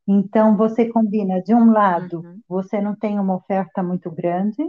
então 0.07 0.55
você 0.55 0.85
combina, 0.87 1.41
de 1.41 1.55
um 1.55 1.71
lado, 1.71 2.19
uhum. 2.19 2.39
você 2.47 2.79
não 2.79 2.95
tem 2.95 3.17
uma 3.19 3.33
oferta 3.33 3.81
muito 3.81 4.11
grande, 4.11 4.61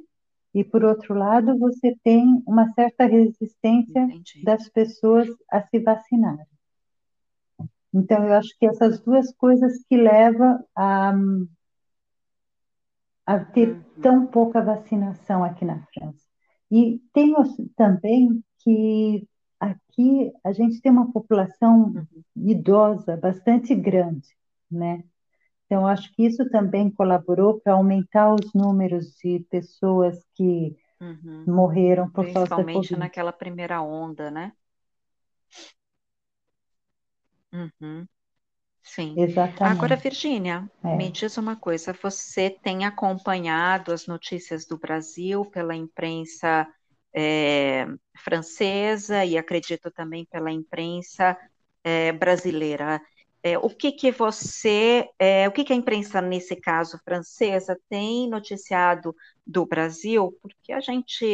e 0.55 0.65
por 0.65 0.83
outro 0.83 1.13
lado, 1.13 1.59
você 1.59 1.95
tem 2.03 2.43
uma 2.47 2.73
certa 2.73 3.05
resistência 3.05 4.05
Entendi. 4.05 4.43
das 4.43 4.71
pessoas 4.71 5.29
a 5.51 5.61
se 5.61 5.81
vacinar. 5.81 6.39
Então, 7.97 8.23
eu 8.27 8.35
acho 8.35 8.55
que 8.59 8.67
essas 8.67 9.01
duas 9.01 9.35
coisas 9.37 9.83
que 9.89 9.97
levam 9.97 10.63
a, 10.77 11.15
a 13.25 13.41
ter 13.41 13.71
uhum. 13.71 13.83
tão 14.03 14.27
pouca 14.27 14.61
vacinação 14.61 15.43
aqui 15.43 15.65
na 15.65 15.83
França. 15.95 16.23
E 16.71 17.01
tem 17.15 17.35
também 17.75 18.45
que 18.59 19.27
aqui 19.59 20.31
a 20.45 20.53
gente 20.53 20.83
tem 20.83 20.93
uma 20.93 21.11
população 21.11 21.85
uhum. 21.85 22.23
idosa 22.37 23.17
bastante 23.17 23.75
grande, 23.75 24.29
né? 24.71 25.03
Então, 25.65 25.87
acho 25.87 26.13
que 26.13 26.27
isso 26.27 26.47
também 26.51 26.91
colaborou 26.91 27.59
para 27.61 27.73
aumentar 27.73 28.35
os 28.35 28.53
números 28.53 29.17
de 29.25 29.41
pessoas 29.49 30.23
que 30.35 30.77
uhum. 31.01 31.45
morreram 31.47 32.11
por 32.11 32.27
causa 32.27 32.51
da 32.51 32.57
Covid. 32.57 32.73
Principalmente 32.73 32.97
naquela 32.97 33.33
primeira 33.33 33.81
onda, 33.81 34.31
né? 34.31 34.53
Uhum. 37.81 38.07
Sim. 38.83 39.15
Exatamente. 39.19 39.77
Agora, 39.77 39.97
Virgínia, 39.97 40.71
é. 40.85 40.97
me 40.97 41.11
diz 41.11 41.37
uma 41.37 41.57
coisa: 41.57 41.93
você 41.93 42.51
tem 42.51 42.85
acompanhado 42.85 43.93
as 43.93 44.07
notícias 44.07 44.65
do 44.67 44.79
Brasil 44.79 45.45
pela 45.47 45.75
imprensa 45.75 46.67
é, 47.15 47.87
francesa 48.23 49.25
e 49.25 49.37
acredito 49.37 49.91
também 49.91 50.25
pela 50.27 50.53
imprensa 50.53 51.37
é, 51.83 52.13
brasileira. 52.13 53.01
O 53.63 53.71
que 53.71 53.93
que 53.93 54.11
você, 54.11 55.09
é, 55.21 55.47
o 55.47 55.53
que 55.53 55.63
que 55.63 55.73
a 55.73 55.77
imprensa 55.77 56.21
nesse 56.21 56.57
caso 56.57 56.99
francesa 57.05 57.79
tem 57.89 58.29
noticiado 58.29 59.15
do 59.47 59.65
Brasil? 59.65 60.37
Porque 60.43 60.73
a 60.73 60.81
gente, 60.81 61.25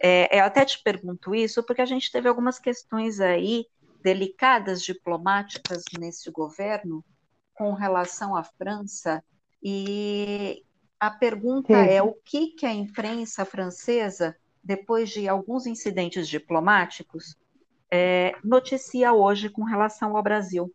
é, 0.00 0.38
eu 0.38 0.44
até 0.44 0.64
te 0.64 0.82
pergunto 0.82 1.34
isso, 1.34 1.62
porque 1.66 1.82
a 1.82 1.86
gente 1.86 2.10
teve 2.10 2.30
algumas 2.30 2.58
questões 2.58 3.20
aí 3.20 3.66
delicadas 4.02 4.82
diplomáticas 4.82 5.84
nesse 5.98 6.30
governo 6.30 7.04
com 7.54 7.72
relação 7.72 8.36
à 8.36 8.44
França 8.44 9.22
e 9.62 10.64
a 11.00 11.10
pergunta 11.10 11.74
Sim. 11.74 11.90
é 11.90 12.02
o 12.02 12.12
que 12.12 12.48
que 12.48 12.66
a 12.66 12.72
imprensa 12.72 13.44
francesa, 13.44 14.36
depois 14.62 15.10
de 15.10 15.28
alguns 15.28 15.66
incidentes 15.66 16.28
diplomáticos, 16.28 17.36
é, 17.90 18.34
noticia 18.44 19.12
hoje 19.12 19.48
com 19.48 19.64
relação 19.64 20.16
ao 20.16 20.22
Brasil? 20.22 20.72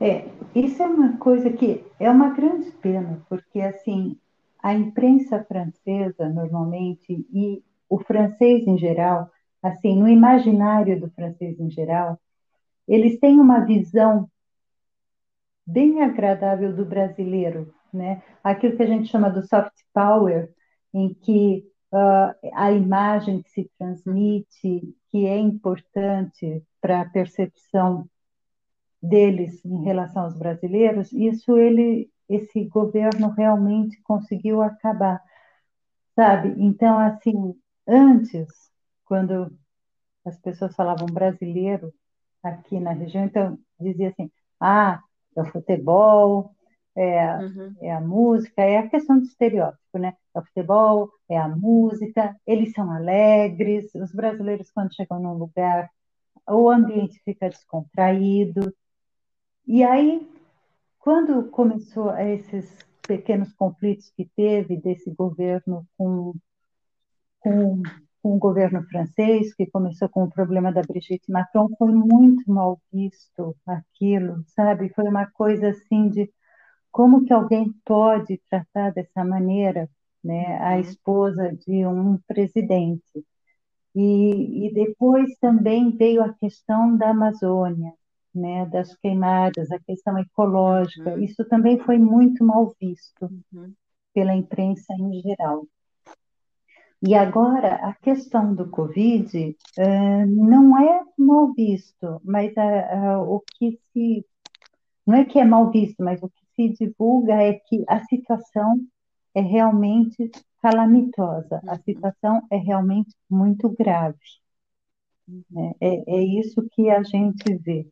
É, 0.00 0.28
isso 0.54 0.82
é 0.82 0.86
uma 0.86 1.16
coisa 1.16 1.50
que 1.50 1.84
é 2.00 2.10
uma 2.10 2.30
grande 2.30 2.70
pena, 2.72 3.24
porque 3.28 3.60
assim 3.60 4.18
a 4.62 4.72
imprensa 4.74 5.42
francesa 5.44 6.28
normalmente 6.28 7.26
e 7.32 7.62
o 7.88 7.98
francês 7.98 8.66
em 8.66 8.78
geral, 8.78 9.30
assim 9.62 9.98
no 9.98 10.08
imaginário 10.08 11.00
do 11.00 11.10
francês 11.10 11.58
em 11.58 11.68
geral, 11.68 12.18
eles 12.86 13.18
têm 13.18 13.40
uma 13.40 13.60
visão 13.60 14.30
bem 15.66 16.02
agradável 16.02 16.74
do 16.74 16.84
brasileiro, 16.84 17.72
né? 17.92 18.22
Aquilo 18.42 18.76
que 18.76 18.82
a 18.82 18.86
gente 18.86 19.08
chama 19.08 19.30
do 19.30 19.46
soft 19.46 19.72
power, 19.92 20.50
em 20.92 21.14
que 21.14 21.64
uh, 21.92 22.34
a 22.54 22.72
imagem 22.72 23.42
que 23.42 23.50
se 23.50 23.70
transmite, 23.78 24.94
que 25.10 25.26
é 25.26 25.38
importante 25.38 26.62
para 26.80 27.02
a 27.02 27.08
percepção 27.08 28.08
deles 29.00 29.64
em 29.64 29.82
relação 29.84 30.24
aos 30.24 30.36
brasileiros, 30.36 31.12
isso 31.12 31.58
ele, 31.58 32.10
esse 32.34 32.64
governo 32.64 33.30
realmente 33.30 34.00
conseguiu 34.02 34.62
acabar, 34.62 35.22
sabe? 36.14 36.54
Então, 36.58 36.98
assim, 36.98 37.54
antes, 37.86 38.48
quando 39.04 39.52
as 40.24 40.38
pessoas 40.38 40.74
falavam 40.74 41.06
brasileiro 41.06 41.92
aqui 42.42 42.78
na 42.80 42.92
região, 42.92 43.24
então 43.24 43.58
dizia 43.80 44.08
assim, 44.08 44.30
ah, 44.60 45.00
é 45.36 45.42
o 45.42 45.46
futebol, 45.46 46.54
é, 46.94 47.36
uhum. 47.36 47.74
é 47.80 47.92
a 47.92 48.00
música, 48.00 48.62
é 48.62 48.78
a 48.78 48.88
questão 48.88 49.18
do 49.18 49.24
estereótipo, 49.24 49.98
né? 49.98 50.14
É 50.34 50.38
o 50.38 50.44
futebol, 50.44 51.10
é 51.28 51.38
a 51.38 51.48
música, 51.48 52.36
eles 52.46 52.72
são 52.72 52.90
alegres, 52.90 53.94
os 53.94 54.12
brasileiros 54.12 54.70
quando 54.70 54.94
chegam 54.94 55.20
num 55.20 55.34
lugar, 55.34 55.90
o 56.48 56.68
ambiente 56.68 57.20
fica 57.24 57.48
descontraído, 57.48 58.72
e 59.66 59.84
aí, 59.84 60.28
quando 61.02 61.50
começou 61.50 62.16
esses 62.16 62.78
pequenos 63.06 63.52
conflitos 63.54 64.08
que 64.16 64.24
teve 64.36 64.76
desse 64.76 65.10
governo 65.10 65.84
com, 65.98 66.32
com, 67.40 67.82
com 68.22 68.36
o 68.36 68.38
governo 68.38 68.84
francês, 68.84 69.52
que 69.52 69.66
começou 69.66 70.08
com 70.08 70.22
o 70.22 70.30
problema 70.30 70.72
da 70.72 70.80
Brigitte 70.80 71.28
Macron, 71.28 71.68
foi 71.76 71.92
muito 71.92 72.48
mal 72.48 72.80
visto 72.92 73.56
aquilo, 73.66 74.44
sabe? 74.54 74.90
Foi 74.94 75.04
uma 75.08 75.26
coisa 75.26 75.70
assim 75.70 76.08
de 76.08 76.32
como 76.92 77.24
que 77.24 77.32
alguém 77.32 77.74
pode 77.84 78.40
tratar 78.48 78.92
dessa 78.92 79.24
maneira 79.24 79.90
né, 80.22 80.56
a 80.58 80.74
uhum. 80.74 80.80
esposa 80.82 81.52
de 81.66 81.84
um 81.84 82.16
presidente. 82.28 83.26
E, 83.92 84.68
e 84.68 84.72
depois 84.72 85.36
também 85.40 85.90
veio 85.96 86.22
a 86.22 86.32
questão 86.32 86.96
da 86.96 87.10
Amazônia, 87.10 87.92
né, 88.34 88.66
das 88.66 88.94
queimadas, 88.96 89.70
a 89.70 89.78
questão 89.78 90.18
ecológica, 90.18 91.14
uhum. 91.14 91.22
isso 91.22 91.44
também 91.44 91.78
foi 91.78 91.98
muito 91.98 92.44
mal 92.44 92.74
visto 92.80 93.30
uhum. 93.52 93.72
pela 94.14 94.34
imprensa 94.34 94.92
em 94.94 95.20
geral. 95.20 95.66
E 97.04 97.14
agora, 97.16 97.74
a 97.76 97.94
questão 97.94 98.54
do 98.54 98.70
Covid 98.70 99.56
uh, 99.78 100.26
não 100.26 100.78
é 100.78 101.04
mal 101.18 101.52
visto, 101.52 102.20
mas 102.24 102.52
uh, 102.52 103.20
uh, 103.20 103.34
o 103.34 103.42
que 103.58 103.78
se. 103.92 104.24
Não 105.04 105.16
é 105.16 105.24
que 105.24 105.40
é 105.40 105.44
mal 105.44 105.68
visto, 105.68 106.00
mas 106.00 106.22
o 106.22 106.28
que 106.28 106.44
se 106.54 106.86
divulga 106.86 107.34
é 107.34 107.54
que 107.54 107.84
a 107.88 108.04
situação 108.04 108.76
é 109.34 109.40
realmente 109.40 110.30
calamitosa, 110.60 111.60
a 111.66 111.72
uhum. 111.72 111.82
situação 111.84 112.42
é 112.50 112.56
realmente 112.56 113.10
muito 113.28 113.68
grave. 113.68 114.16
Né? 115.50 115.72
É, 115.80 116.18
é 116.18 116.22
isso 116.22 116.64
que 116.72 116.88
a 116.88 117.02
gente 117.02 117.52
vê. 117.58 117.86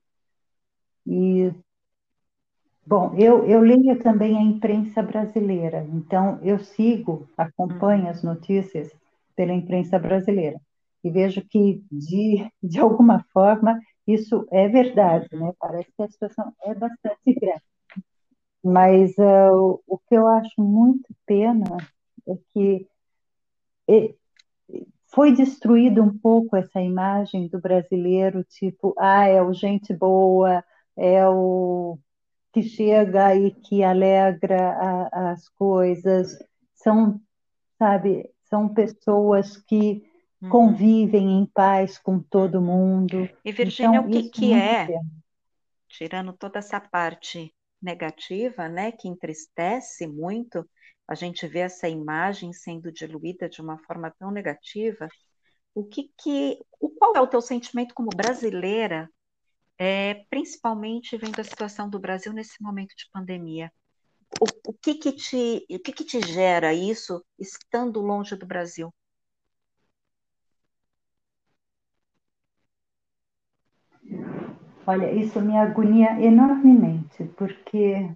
E, 1.11 1.53
bom, 2.87 3.13
eu, 3.19 3.45
eu 3.45 3.61
leio 3.61 3.99
também 3.99 4.39
a 4.39 4.43
imprensa 4.43 5.03
brasileira, 5.03 5.85
então 5.93 6.39
eu 6.41 6.61
sigo, 6.61 7.29
acompanho 7.37 8.05
uhum. 8.05 8.11
as 8.11 8.23
notícias 8.23 8.93
pela 9.35 9.53
imprensa 9.53 9.99
brasileira 9.99 10.61
e 11.03 11.11
vejo 11.11 11.43
que, 11.49 11.83
de, 11.91 12.49
de 12.63 12.79
alguma 12.79 13.25
forma, 13.33 13.81
isso 14.07 14.47
é 14.53 14.69
verdade, 14.69 15.27
né? 15.33 15.53
Parece 15.59 15.91
que 15.97 16.03
a 16.03 16.09
situação 16.09 16.53
é 16.63 16.75
bastante 16.75 17.35
grave. 17.35 17.63
Mas 18.63 19.17
uh, 19.19 19.83
o 19.87 19.99
que 19.99 20.15
eu 20.15 20.29
acho 20.29 20.63
muito 20.63 21.13
pena 21.27 21.77
é 22.29 22.37
que 22.53 22.87
foi 25.13 25.33
destruída 25.33 26.03
um 26.03 26.17
pouco 26.17 26.57
essa 26.57 26.81
imagem 26.81 27.49
do 27.49 27.61
brasileiro, 27.61 28.45
tipo, 28.45 28.95
ah, 28.99 29.27
é 29.27 29.43
o 29.43 29.53
gente 29.53 29.93
boa, 29.93 30.65
é 30.97 31.27
o 31.27 31.99
que 32.53 32.63
chega 32.63 33.35
e 33.35 33.53
que 33.53 33.83
alegra 33.83 34.71
a, 34.71 35.31
as 35.33 35.49
coisas, 35.49 36.37
são, 36.75 37.21
sabe, 37.79 38.29
são 38.45 38.69
pessoas 38.69 39.57
que 39.57 40.05
uhum. 40.43 40.49
convivem 40.49 41.39
em 41.39 41.47
paz 41.47 41.99
com 41.99 42.19
todo 42.19 42.61
mundo. 42.61 43.29
E 43.45 43.53
Virgínia, 43.53 43.99
então, 43.99 44.09
o 44.09 44.11
que, 44.11 44.29
que 44.29 44.53
é, 44.53 44.89
tirando 45.89 46.33
toda 46.33 46.59
essa 46.59 46.81
parte 46.81 47.55
negativa, 47.81 48.69
né, 48.69 48.93
que 48.93 49.09
entristece 49.09 50.07
muito, 50.07 50.69
a 51.07 51.15
gente 51.15 51.47
vê 51.47 51.61
essa 51.61 51.89
imagem 51.89 52.53
sendo 52.53 52.93
diluída 52.93 53.49
de 53.49 53.61
uma 53.61 53.79
forma 53.79 54.13
tão 54.19 54.31
negativa, 54.31 55.09
o 55.75 55.85
que 55.85 56.11
que, 56.19 56.59
o 56.81 56.91
qual 56.91 57.15
é 57.15 57.21
o 57.21 57.27
teu 57.27 57.41
sentimento 57.41 57.95
como 57.95 58.11
brasileira 58.11 59.09
é, 59.81 60.27
principalmente 60.29 61.17
vendo 61.17 61.41
a 61.41 61.45
situação 61.45 61.89
do 61.89 61.99
Brasil 61.99 62.35
nesse 62.35 62.63
momento 62.63 62.95
de 62.95 63.09
pandemia. 63.11 63.73
O, 64.39 64.45
o, 64.71 64.73
que, 64.75 64.95
que, 64.95 65.11
te, 65.11 65.67
o 65.71 65.79
que, 65.79 65.91
que 65.91 66.05
te 66.05 66.21
gera 66.21 66.75
isso 66.75 67.25
estando 67.39 67.99
longe 67.99 68.37
do 68.37 68.45
Brasil? 68.45 68.93
Olha, 74.87 75.11
isso 75.13 75.41
me 75.41 75.57
agonia 75.57 76.21
enormemente, 76.21 77.25
porque, 77.39 78.11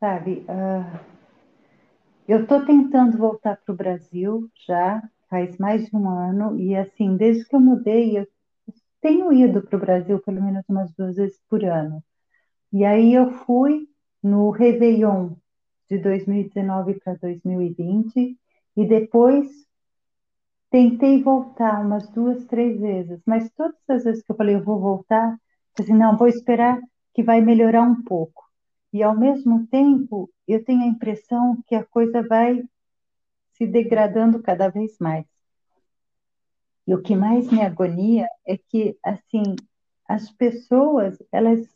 sabe, 0.00 0.46
uh, 0.48 1.00
eu 2.26 2.44
estou 2.44 2.64
tentando 2.64 3.18
voltar 3.18 3.58
para 3.58 3.74
o 3.74 3.76
Brasil 3.76 4.50
já 4.66 5.02
faz 5.28 5.58
mais 5.58 5.86
de 5.86 5.94
um 5.94 6.08
ano, 6.08 6.58
e 6.58 6.74
assim, 6.74 7.14
desde 7.16 7.44
que 7.44 7.54
eu 7.54 7.60
mudei, 7.60 8.18
eu 8.18 8.26
tenho 9.02 9.32
ido 9.32 9.62
para 9.62 9.76
o 9.76 9.80
Brasil 9.80 10.20
pelo 10.20 10.42
menos 10.42 10.64
umas 10.68 10.92
duas 10.94 11.16
vezes 11.16 11.40
por 11.50 11.64
ano. 11.64 12.02
E 12.72 12.84
aí 12.84 13.14
eu 13.14 13.30
fui 13.46 13.88
no 14.22 14.50
Réveillon 14.50 15.34
de 15.90 15.98
2019 15.98 17.00
para 17.00 17.14
2020, 17.16 18.38
e 18.76 18.86
depois 18.86 19.46
tentei 20.70 21.22
voltar 21.22 21.84
umas 21.84 22.08
duas, 22.10 22.44
três 22.46 22.80
vezes, 22.80 23.20
mas 23.26 23.50
todas 23.52 23.76
as 23.88 24.04
vezes 24.04 24.22
que 24.24 24.32
eu 24.32 24.36
falei 24.36 24.54
eu 24.54 24.64
vou 24.64 24.80
voltar, 24.80 25.38
assim, 25.78 25.92
não, 25.92 26.16
vou 26.16 26.28
esperar 26.28 26.80
que 27.14 27.22
vai 27.22 27.40
melhorar 27.40 27.82
um 27.82 28.02
pouco. 28.02 28.44
E 28.92 29.02
ao 29.02 29.16
mesmo 29.18 29.66
tempo, 29.68 30.30
eu 30.48 30.64
tenho 30.64 30.82
a 30.82 30.86
impressão 30.86 31.62
que 31.66 31.74
a 31.74 31.84
coisa 31.84 32.22
vai 32.26 32.62
se 33.52 33.66
degradando 33.66 34.42
cada 34.42 34.68
vez 34.68 34.96
mais. 34.98 35.26
E 36.86 36.94
o 36.94 37.02
que 37.02 37.14
mais 37.14 37.50
me 37.50 37.60
agonia 37.60 38.26
é 38.46 38.56
que, 38.56 38.96
assim, 39.04 39.42
as 40.08 40.30
pessoas, 40.30 41.16
elas, 41.30 41.66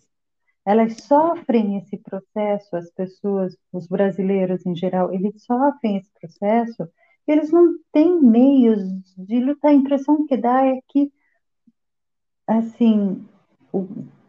elas 0.65 0.97
sofrem 1.03 1.79
esse 1.79 1.97
processo, 1.99 2.77
as 2.77 2.91
pessoas, 2.91 3.57
os 3.73 3.87
brasileiros 3.87 4.67
em 4.67 4.75
geral, 4.75 5.13
eles 5.13 5.45
sofrem 5.45 5.99
esse 5.99 6.11
processo, 6.21 6.89
eles 7.27 7.51
não 7.51 7.77
têm 7.93 8.21
meios 8.21 8.81
de 9.17 9.41
lutar. 9.41 9.71
A 9.71 9.75
impressão 9.75 10.27
que 10.27 10.37
dá 10.37 10.67
é 10.67 10.81
que, 10.89 11.13
assim, 12.47 13.25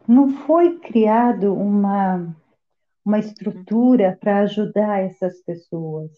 não 0.06 0.30
foi 0.46 0.78
criado 0.78 1.54
uma, 1.54 2.34
uma 3.04 3.18
estrutura 3.18 4.16
para 4.20 4.40
ajudar 4.40 5.00
essas 5.00 5.42
pessoas 5.42 6.10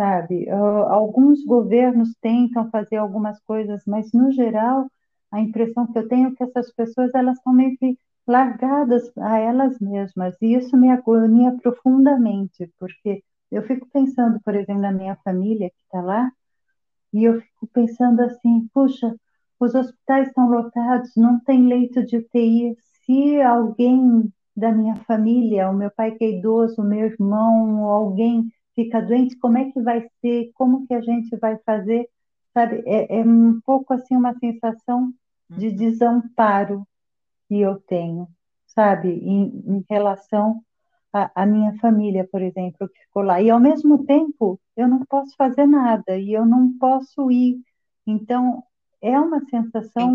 sabe? 0.00 0.48
Alguns 0.48 1.44
governos 1.44 2.14
tentam 2.22 2.70
fazer 2.70 2.96
algumas 2.96 3.38
coisas, 3.40 3.82
mas 3.86 4.10
no 4.14 4.32
geral 4.32 4.90
a 5.30 5.40
impressão 5.40 5.86
que 5.86 5.98
eu 5.98 6.08
tenho 6.08 6.28
é 6.28 6.34
que 6.34 6.42
essas 6.42 6.72
pessoas 6.72 7.14
elas 7.14 7.36
estão 7.36 7.52
meio 7.52 7.76
que 7.76 7.98
largadas 8.26 9.12
a 9.18 9.38
elas 9.38 9.78
mesmas 9.78 10.34
e 10.40 10.54
isso 10.54 10.74
me 10.74 10.90
agonia 10.90 11.54
profundamente, 11.62 12.72
porque 12.78 13.22
eu 13.52 13.62
fico 13.62 13.86
pensando, 13.92 14.40
por 14.42 14.54
exemplo, 14.54 14.80
na 14.80 14.90
minha 14.90 15.16
família 15.22 15.68
que 15.68 15.82
está 15.84 16.00
lá 16.00 16.32
e 17.12 17.24
eu 17.24 17.38
fico 17.38 17.66
pensando 17.70 18.22
assim, 18.22 18.66
puxa, 18.72 19.14
os 19.60 19.74
hospitais 19.74 20.28
estão 20.28 20.48
lotados, 20.48 21.10
não 21.14 21.38
tem 21.40 21.66
leito 21.66 22.02
de 22.06 22.16
UTI. 22.16 22.74
Se 23.04 23.42
alguém 23.42 24.32
da 24.56 24.72
minha 24.72 24.96
família, 25.04 25.68
o 25.68 25.74
meu 25.74 25.90
pai 25.90 26.12
que 26.12 26.24
é 26.24 26.30
idoso, 26.38 26.80
o 26.80 26.84
meu 26.84 27.06
irmão, 27.06 27.84
alguém 27.84 28.50
fica 28.74 29.00
doente, 29.00 29.36
como 29.36 29.58
é 29.58 29.70
que 29.70 29.80
vai 29.80 30.08
ser, 30.20 30.50
como 30.54 30.86
que 30.86 30.94
a 30.94 31.00
gente 31.00 31.36
vai 31.36 31.58
fazer, 31.58 32.08
sabe? 32.52 32.82
É, 32.86 33.18
é 33.18 33.24
um 33.24 33.60
pouco 33.60 33.92
assim 33.94 34.16
uma 34.16 34.34
sensação 34.38 35.12
de 35.48 35.68
uhum. 35.68 35.76
desamparo 35.76 36.86
que 37.48 37.60
eu 37.60 37.76
tenho, 37.80 38.28
sabe? 38.66 39.08
Em, 39.08 39.62
em 39.66 39.84
relação 39.88 40.62
à 41.12 41.44
minha 41.44 41.76
família, 41.78 42.28
por 42.30 42.40
exemplo, 42.40 42.88
que 42.88 43.00
ficou 43.00 43.22
lá. 43.22 43.42
E 43.42 43.50
ao 43.50 43.58
mesmo 43.58 44.04
tempo, 44.04 44.60
eu 44.76 44.86
não 44.86 45.04
posso 45.04 45.34
fazer 45.36 45.66
nada 45.66 46.16
e 46.16 46.32
eu 46.32 46.46
não 46.46 46.78
posso 46.78 47.30
ir. 47.30 47.60
Então, 48.06 48.62
é 49.02 49.18
uma 49.18 49.40
sensação 49.46 50.14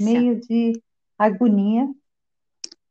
meio 0.00 0.40
de 0.40 0.80
agonia 1.18 1.88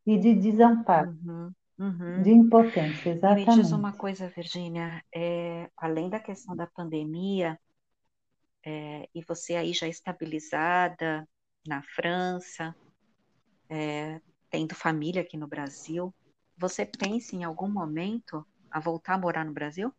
e 0.06 0.18
de 0.18 0.34
desamparo. 0.34 1.16
Uhum. 1.26 1.52
Uhum. 1.78 2.24
De 2.24 2.32
impotência, 2.32 3.12
exatamente. 3.12 3.50
Me 3.50 3.64
diz 3.64 3.72
uma 3.72 3.92
coisa, 3.94 4.30
Virgínia, 4.30 5.04
é, 5.14 5.70
além 5.78 6.10
da 6.10 6.20
questão 6.20 6.56
da 6.56 6.68
pandemia, 6.68 7.60
é, 8.66 9.08
e 9.14 9.22
você 9.24 9.56
aí 9.56 9.74
já 9.74 9.88
estabilizada 9.88 11.28
na 11.68 11.84
França, 11.84 12.76
é, 13.70 14.20
tendo 14.50 14.74
família 14.74 15.22
aqui 15.22 15.38
no 15.38 15.48
Brasil, 15.48 16.14
você 16.58 16.86
pensa 16.86 17.36
em 17.36 17.44
algum 17.44 17.70
momento 17.70 18.46
a 18.72 18.80
voltar 18.80 19.16
a 19.16 19.20
morar 19.20 19.46
no 19.46 19.54
Brasil? 19.54 19.94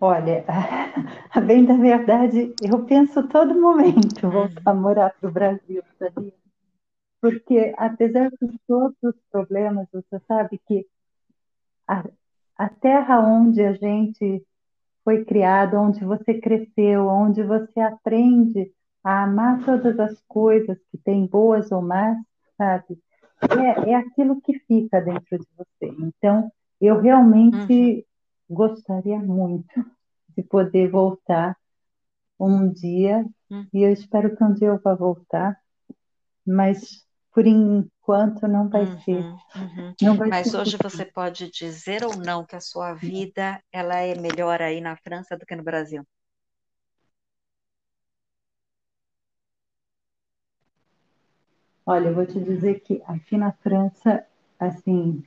Olha, 0.00 0.44
bem 1.46 1.64
da 1.64 1.74
verdade, 1.76 2.54
eu 2.62 2.84
penso 2.84 3.26
todo 3.28 3.60
momento 3.60 4.24
uhum. 4.24 4.30
voltar 4.30 4.62
a 4.64 4.74
morar 4.74 5.14
para 5.20 5.28
o 5.28 5.32
Brasil, 5.32 5.82
sabia? 5.98 6.32
Porque, 7.20 7.74
apesar 7.76 8.30
de 8.30 8.58
todos 8.66 8.96
os 9.02 9.16
problemas, 9.30 9.88
você 9.92 10.20
sabe 10.28 10.60
que 10.68 10.86
a, 11.86 12.04
a 12.56 12.68
terra 12.68 13.18
onde 13.20 13.60
a 13.60 13.72
gente 13.72 14.44
foi 15.04 15.24
criado, 15.24 15.76
onde 15.78 16.04
você 16.04 16.40
cresceu, 16.40 17.08
onde 17.08 17.42
você 17.42 17.80
aprende 17.80 18.72
a 19.02 19.24
amar 19.24 19.64
todas 19.64 19.98
as 19.98 20.20
coisas 20.28 20.78
que 20.92 20.98
tem 20.98 21.26
boas 21.26 21.72
ou 21.72 21.82
más, 21.82 22.16
sabe? 22.56 22.98
É, 23.50 23.90
é 23.90 23.94
aquilo 23.94 24.40
que 24.40 24.58
fica 24.60 25.00
dentro 25.00 25.38
de 25.38 25.46
você. 25.56 25.92
Então, 25.98 26.52
eu 26.80 27.00
realmente 27.00 27.72
uhum. 27.72 28.02
Gostaria 28.48 29.18
muito 29.18 29.84
de 30.36 30.42
poder 30.42 30.90
voltar 30.90 31.56
um 32.38 32.70
dia, 32.70 33.26
uhum. 33.50 33.66
e 33.72 33.82
eu 33.82 33.92
espero 33.92 34.36
que 34.36 34.44
um 34.44 34.52
dia 34.52 34.68
eu 34.68 34.80
vá 34.80 34.94
voltar, 34.94 35.58
mas 36.46 37.04
por 37.32 37.46
enquanto 37.46 38.46
não 38.46 38.68
vai 38.68 38.84
uhum, 38.84 39.00
ser. 39.00 39.24
Uhum. 39.24 39.94
Não 40.00 40.14
vai 40.16 40.28
mas 40.28 40.50
ser 40.50 40.56
hoje 40.56 40.78
possível. 40.78 40.90
você 40.90 41.04
pode 41.04 41.50
dizer 41.50 42.04
ou 42.04 42.16
não 42.16 42.44
que 42.44 42.56
a 42.56 42.60
sua 42.60 42.94
vida 42.94 43.60
ela 43.72 43.96
é 43.96 44.14
melhor 44.14 44.62
aí 44.62 44.80
na 44.80 44.96
França 44.96 45.36
do 45.36 45.44
que 45.44 45.54
no 45.54 45.62
Brasil? 45.62 46.04
Olha, 51.84 52.08
eu 52.08 52.14
vou 52.14 52.26
te 52.26 52.38
dizer 52.38 52.80
que 52.80 53.02
aqui 53.06 53.36
na 53.36 53.50
França, 53.50 54.24
assim, 54.60 55.24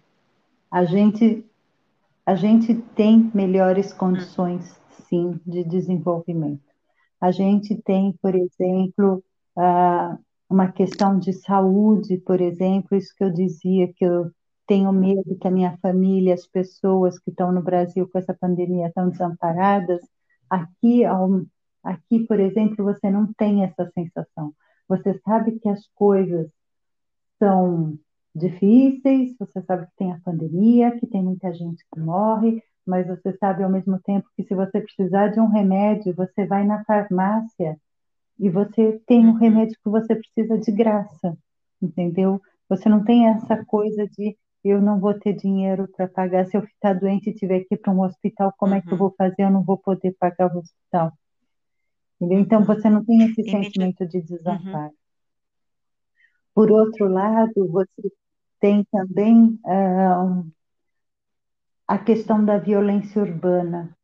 a 0.69 0.85
gente 0.85 1.45
a 2.25 2.35
gente 2.35 2.75
tem 2.95 3.31
melhores 3.33 3.91
condições 3.91 4.79
sim, 5.07 5.39
de 5.45 5.63
desenvolvimento. 5.63 6.63
A 7.19 7.31
gente 7.31 7.75
tem, 7.83 8.17
por 8.21 8.33
exemplo, 8.35 9.23
uma 10.49 10.71
questão 10.71 11.19
de 11.19 11.33
saúde, 11.33 12.17
por 12.17 12.41
exemplo, 12.41 12.97
isso 12.97 13.13
que 13.15 13.23
eu 13.23 13.31
dizia, 13.31 13.91
que 13.93 14.05
eu 14.05 14.31
tenho 14.67 14.91
medo 14.93 15.37
que 15.39 15.47
a 15.47 15.51
minha 15.51 15.77
família, 15.81 16.33
as 16.33 16.47
pessoas 16.47 17.19
que 17.19 17.29
estão 17.29 17.51
no 17.51 17.61
Brasil 17.61 18.07
com 18.09 18.17
essa 18.17 18.33
pandemia 18.33 18.87
estão 18.87 19.09
desamparadas. 19.09 20.01
Aqui, 20.49 21.03
aqui, 21.83 22.25
por 22.25 22.39
exemplo, 22.39 22.85
você 22.85 23.09
não 23.09 23.31
tem 23.33 23.63
essa 23.63 23.89
sensação. 23.93 24.53
Você 24.87 25.19
sabe 25.25 25.59
que 25.59 25.69
as 25.69 25.85
coisas 25.95 26.49
são 27.37 27.97
difíceis, 28.33 29.35
você 29.37 29.61
sabe 29.61 29.85
que 29.87 29.95
tem 29.97 30.11
a 30.11 30.19
pandemia, 30.23 30.97
que 30.97 31.07
tem 31.07 31.23
muita 31.23 31.53
gente 31.53 31.83
que 31.93 31.99
morre, 31.99 32.61
mas 32.85 33.07
você 33.07 33.35
sabe 33.37 33.63
ao 33.63 33.69
mesmo 33.69 33.99
tempo 34.01 34.29
que 34.35 34.43
se 34.43 34.55
você 34.55 34.81
precisar 34.81 35.27
de 35.27 35.39
um 35.39 35.47
remédio, 35.47 36.15
você 36.15 36.45
vai 36.45 36.65
na 36.65 36.83
farmácia 36.85 37.77
e 38.39 38.49
você 38.49 38.99
tem 39.05 39.25
um 39.25 39.31
uhum. 39.31 39.37
remédio 39.37 39.77
que 39.83 39.89
você 39.89 40.15
precisa 40.15 40.57
de 40.57 40.71
graça, 40.71 41.37
entendeu? 41.81 42.41
Você 42.69 42.89
não 42.89 43.03
tem 43.03 43.27
essa 43.27 43.63
coisa 43.65 44.07
de 44.07 44.35
eu 44.63 44.81
não 44.81 44.99
vou 44.99 45.13
ter 45.13 45.33
dinheiro 45.33 45.87
para 45.95 46.07
pagar, 46.07 46.45
se 46.45 46.55
eu 46.55 46.61
ficar 46.61 46.93
doente 46.93 47.29
e 47.29 47.33
tiver 47.33 47.61
que 47.61 47.75
ir 47.75 47.77
para 47.77 47.91
um 47.91 48.01
hospital, 48.01 48.53
como 48.57 48.73
uhum. 48.73 48.77
é 48.77 48.81
que 48.81 48.87
eu 48.87 48.93
uhum. 48.93 48.97
vou 48.97 49.15
fazer? 49.17 49.43
Eu 49.43 49.51
não 49.51 49.63
vou 49.63 49.77
poder 49.77 50.15
pagar 50.19 50.55
o 50.55 50.59
hospital. 50.59 51.11
Entendeu? 52.19 52.39
Então 52.39 52.63
você 52.63 52.89
não 52.89 53.03
tem 53.03 53.23
esse 53.23 53.43
sentimento 53.43 54.05
de 54.07 54.21
desamparo. 54.21 54.91
Uhum. 54.91 55.01
Por 56.53 56.71
outro 56.71 57.07
lado, 57.07 57.67
você 57.69 58.11
tem 58.61 58.85
também 58.91 59.59
uh, 59.65 60.45
a 61.87 61.97
questão 61.97 62.45
da 62.45 62.57
violência 62.57 63.21
urbana. 63.21 63.97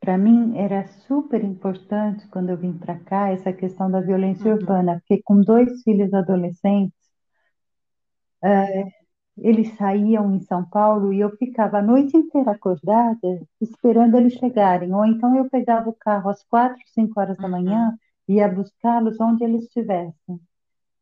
Para 0.00 0.16
mim 0.16 0.56
era 0.56 0.86
super 1.06 1.44
importante 1.44 2.26
quando 2.28 2.50
eu 2.50 2.56
vim 2.56 2.72
para 2.72 2.98
cá 2.98 3.30
essa 3.30 3.52
questão 3.52 3.90
da 3.90 4.00
violência 4.00 4.50
uhum. 4.50 4.58
urbana, 4.58 4.94
porque 5.00 5.22
com 5.22 5.40
dois 5.40 5.82
filhos 5.82 6.12
adolescentes, 6.14 6.96
é, 8.42 8.84
eles 9.36 9.76
saíam 9.76 10.34
em 10.34 10.40
São 10.40 10.64
Paulo 10.64 11.12
e 11.12 11.20
eu 11.20 11.30
ficava 11.36 11.78
a 11.78 11.82
noite 11.82 12.16
inteira 12.16 12.52
acordada 12.52 13.46
esperando 13.60 14.16
eles 14.16 14.34
chegarem, 14.34 14.92
ou 14.94 15.04
então 15.04 15.36
eu 15.36 15.48
pegava 15.50 15.90
o 15.90 15.94
carro 15.94 16.30
às 16.30 16.42
quatro, 16.44 16.80
cinco 16.94 17.20
horas 17.20 17.36
uhum. 17.36 17.42
da 17.42 17.48
manhã 17.48 17.98
e 18.26 18.34
ia 18.34 18.48
buscá-los 18.48 19.20
onde 19.20 19.44
eles 19.44 19.64
estivessem. 19.64 20.40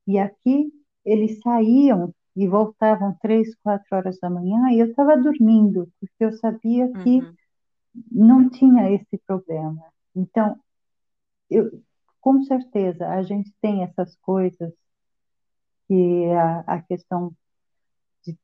E 0.07 0.19
aqui 0.19 0.73
eles 1.05 1.41
saíam 1.41 2.13
e 2.37 2.47
voltavam 2.47 3.17
três, 3.21 3.55
quatro 3.57 3.97
horas 3.97 4.19
da 4.21 4.29
manhã 4.29 4.71
e 4.71 4.79
eu 4.79 4.91
estava 4.91 5.17
dormindo, 5.17 5.91
porque 5.99 6.25
eu 6.25 6.33
sabia 6.33 6.93
que 7.03 7.21
uhum. 7.21 7.35
não 8.13 8.51
tinha 8.51 8.91
esse 8.91 9.19
problema. 9.27 9.83
Então, 10.15 10.59
eu, 11.49 11.83
com 12.21 12.43
certeza, 12.45 13.09
a 13.09 13.23
gente 13.23 13.53
tem 13.61 13.83
essas 13.83 14.15
coisas 14.17 14.73
que 15.89 16.27
a, 16.33 16.61
a 16.67 16.83
questão 16.83 17.33
de 18.25 18.37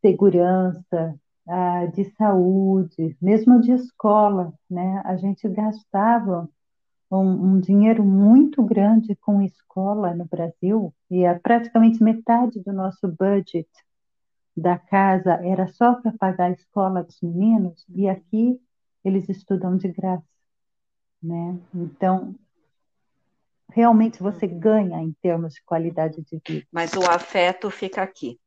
segurança, 0.00 1.18
a, 1.48 1.86
de 1.86 2.04
saúde, 2.16 3.16
mesmo 3.20 3.60
de 3.60 3.72
escola, 3.72 4.52
né? 4.68 5.02
A 5.04 5.16
gente 5.16 5.48
gastava 5.48 6.48
um, 7.10 7.54
um, 7.54 7.60
dinheiro 7.60 8.04
muito 8.04 8.62
grande 8.62 9.16
com 9.16 9.42
escola 9.42 10.14
no 10.14 10.24
Brasil 10.24 10.94
e 11.10 11.26
a, 11.26 11.38
praticamente 11.38 12.02
metade 12.02 12.60
do 12.60 12.72
nosso 12.72 13.08
budget 13.08 13.68
da 14.56 14.78
casa 14.78 15.34
era 15.44 15.66
só 15.68 15.94
para 15.94 16.12
pagar 16.12 16.46
a 16.46 16.52
escola 16.52 17.02
dos 17.02 17.20
meninos 17.20 17.84
e 17.88 18.08
aqui 18.08 18.60
eles 19.04 19.28
estudam 19.28 19.76
de 19.76 19.88
graça, 19.88 20.24
né? 21.22 21.58
Então 21.74 22.34
realmente 23.72 24.22
você 24.22 24.46
uhum. 24.46 24.58
ganha 24.58 25.00
em 25.00 25.12
termos 25.22 25.54
de 25.54 25.62
qualidade 25.62 26.22
de 26.22 26.40
vida. 26.46 26.66
Mas 26.70 26.92
o 26.94 27.02
afeto 27.08 27.70
fica 27.70 28.02
aqui, 28.02 28.38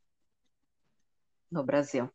no 1.50 1.64
Brasil. 1.64 2.10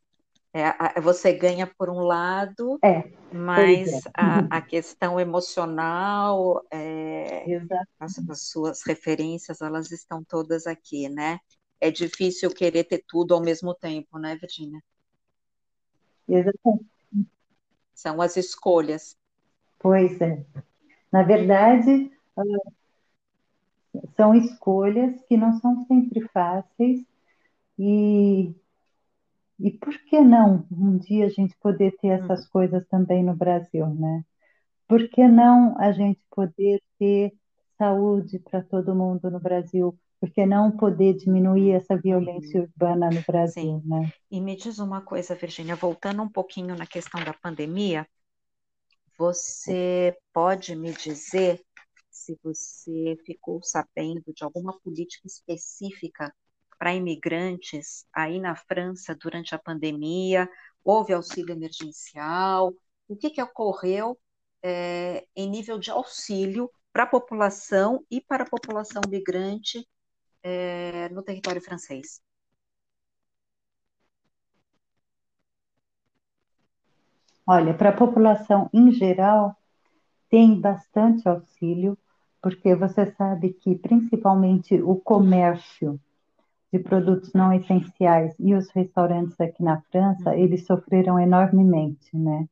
É, 0.53 1.01
você 1.01 1.33
ganha 1.33 1.67
por 1.67 1.91
um 1.91 2.01
lado, 2.01 2.79
é, 2.83 3.11
mas 3.31 4.07
é. 4.07 4.11
a, 4.15 4.57
a, 4.57 4.63
questão 4.63 5.21
emocional, 5.21 6.65
é, 6.71 7.45
as, 8.01 8.19
as, 8.29 8.43
suas 8.49 8.83
referências, 8.83 9.61
elas 9.61 9.91
estão 9.93 10.25
todas 10.25 10.67
aqui, 10.67 11.09
né? 11.09 11.39
É 11.79 11.91
difícil 11.91 12.51
querer 12.51 12.85
ter 12.85 13.05
tudo 13.07 13.35
ao 13.35 13.43
mesmo 13.43 13.75
tempo, 13.75 14.19
né, 14.19 14.37
Virginia? 14.37 14.81
Exatamente. 16.27 16.87
São 17.95 18.21
as 18.23 18.37
escolhas. 18.37 19.17
Pois 19.79 20.19
é. 20.21 20.45
Na 21.13 21.23
verdade, 21.23 22.11
ah, 22.37 22.71
são 24.17 24.35
escolhas 24.35 25.21
que 25.29 25.37
não 25.37 25.59
são 25.61 25.85
sempre 25.87 26.27
fáceis 26.29 27.05
e 27.79 28.55
e 29.59 29.73
por 29.73 29.97
que 30.05 30.21
não 30.21 30.67
um 30.71 30.97
dia 30.99 31.27
a 31.27 31.29
gente 31.29 31.57
poder 31.59 31.97
ter 32.01 32.09
essas 32.09 32.45
uhum. 32.45 32.51
coisas 32.53 32.87
também 32.89 33.25
no 33.25 33.35
Brasil, 33.35 33.87
né? 33.95 34.25
Por 34.87 35.09
que 35.09 35.27
não 35.27 35.79
a 35.79 35.93
gente 35.93 36.21
poder 36.31 36.83
ter 36.99 37.33
saúde 37.77 38.39
para 38.39 38.63
todo 38.63 38.95
mundo 38.95 39.31
no 39.31 39.41
Brasil? 39.41 39.99
Por 40.21 40.31
que 40.31 40.47
não 40.47 40.71
poder 40.71 41.15
diminuir 41.15 41.73
essa 41.73 41.97
violência 41.97 42.61
uhum. 42.61 42.67
urbana 42.67 43.11
no 43.11 43.23
Brasil, 43.27 43.81
Sim. 43.81 43.83
né? 43.85 44.13
E 44.31 44.41
me 44.41 44.57
diz 44.57 44.79
uma 44.79 45.01
coisa, 45.01 45.35
Virginia, 45.35 45.77
voltando 45.77 46.23
um 46.23 46.29
pouquinho 46.29 46.77
na 46.77 46.87
questão 46.87 47.23
da 47.25 47.33
pandemia, 47.33 48.07
você 49.19 50.17
pode 50.33 50.77
me 50.77 50.93
dizer 50.93 51.61
se 52.09 52.39
você 52.43 53.17
ficou 53.25 53.61
sabendo 53.63 54.33
de 54.35 54.45
alguma 54.45 54.79
política 54.81 55.27
específica 55.27 56.33
para 56.79 56.95
imigrantes 56.95 58.07
aí 58.13 58.41
na 58.41 58.55
França 58.55 59.15
durante 59.15 59.55
a 59.55 59.59
pandemia? 59.59 60.49
Houve 60.85 61.13
auxílio 61.13 61.53
emergencial? 61.53 62.73
O 63.09 63.17
que, 63.17 63.31
que 63.31 63.43
ocorreu 63.43 64.19
é, 64.63 65.27
em 65.35 65.49
nível 65.49 65.79
de 65.79 65.91
auxílio 65.91 66.71
para 66.93 67.05
a 67.05 67.07
população 67.07 68.05
e 68.11 68.21
para 68.21 68.45
a 68.45 68.49
população 68.49 69.03
migrante 69.09 69.87
é, 70.43 71.09
no 71.11 71.23
território 71.23 71.61
francês? 71.61 72.21
Olha, 77.47 77.73
para 77.73 77.89
a 77.89 77.97
população 77.97 78.69
em 78.75 78.93
geral, 78.93 79.57
tem 80.29 80.61
bastante 80.61 81.27
auxílio, 81.27 81.97
porque 82.43 82.75
você 82.75 83.11
sabe 83.13 83.55
que 83.55 83.75
principalmente 83.75 84.81
o 84.83 84.97
comércio 84.97 85.99
de 86.73 86.79
produtos 86.79 87.33
não 87.33 87.53
essenciais 87.53 88.35
e 88.39 88.55
os 88.55 88.69
restaurantes 88.71 89.41
aqui 89.41 89.63
na 89.63 89.81
França, 89.91 90.31
uhum. 90.31 90.37
eles 90.37 90.67
sofreram 90.67 91.19
enormemente, 91.19 92.17
né? 92.17 92.47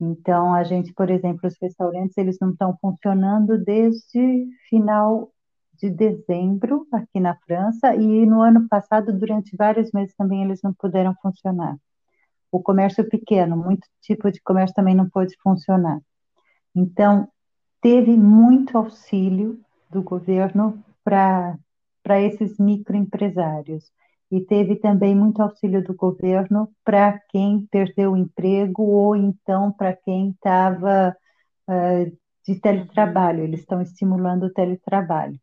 Então, 0.00 0.52
a 0.52 0.64
gente, 0.64 0.92
por 0.92 1.08
exemplo, 1.08 1.46
os 1.46 1.56
restaurantes, 1.60 2.18
eles 2.18 2.36
não 2.40 2.50
estão 2.50 2.76
funcionando 2.80 3.56
desde 3.62 4.46
final 4.68 5.30
de 5.74 5.88
dezembro 5.88 6.86
aqui 6.92 7.20
na 7.20 7.36
França 7.46 7.94
e 7.94 8.26
no 8.26 8.42
ano 8.42 8.68
passado, 8.68 9.12
durante 9.12 9.56
vários 9.56 9.92
meses 9.92 10.14
também, 10.16 10.42
eles 10.42 10.60
não 10.62 10.72
puderam 10.74 11.14
funcionar. 11.22 11.76
O 12.50 12.60
comércio 12.60 13.08
pequeno, 13.08 13.56
muito 13.56 13.86
tipo 14.00 14.30
de 14.30 14.40
comércio 14.42 14.74
também 14.74 14.94
não 14.94 15.08
pôde 15.08 15.34
funcionar. 15.42 16.00
Então, 16.74 17.28
teve 17.80 18.16
muito 18.16 18.76
auxílio 18.76 19.60
do 19.90 20.02
governo 20.02 20.82
para 21.04 21.56
para 22.04 22.20
esses 22.20 22.58
microempresários. 22.58 23.90
E 24.30 24.40
teve 24.40 24.76
também 24.76 25.16
muito 25.16 25.40
auxílio 25.40 25.82
do 25.82 25.94
governo 25.94 26.68
para 26.84 27.18
quem 27.30 27.66
perdeu 27.66 28.12
o 28.12 28.16
emprego 28.16 28.82
ou 28.82 29.16
então 29.16 29.72
para 29.72 29.94
quem 29.94 30.30
estava 30.30 31.16
uh, 31.68 32.18
de 32.46 32.60
teletrabalho. 32.60 33.42
Eles 33.42 33.60
estão 33.60 33.80
estimulando 33.80 34.44
o 34.44 34.52
teletrabalho. 34.52 35.40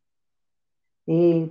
E, 1.07 1.49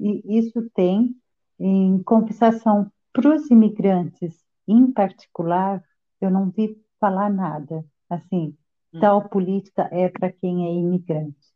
e 0.00 0.38
isso 0.38 0.68
tem, 0.74 1.14
em 1.58 2.02
compensação 2.02 2.90
para 3.12 3.34
os 3.34 3.48
imigrantes 3.50 4.44
em 4.66 4.90
particular, 4.90 5.82
eu 6.20 6.30
não 6.30 6.50
vi 6.50 6.76
falar 6.98 7.30
nada. 7.30 7.84
Assim, 8.10 8.56
hum. 8.92 9.00
tal 9.00 9.28
política 9.28 9.88
é 9.92 10.08
para 10.08 10.32
quem 10.32 10.66
é 10.66 10.72
imigrante. 10.72 11.54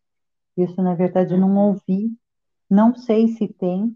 Isso, 0.57 0.81
na 0.83 0.95
verdade, 0.95 1.33
eu 1.35 1.41
não 1.41 1.51
uhum. 1.51 1.69
ouvi 1.69 2.11
não 2.71 2.95
sei 2.95 3.29
se 3.29 3.49
tem, 3.49 3.95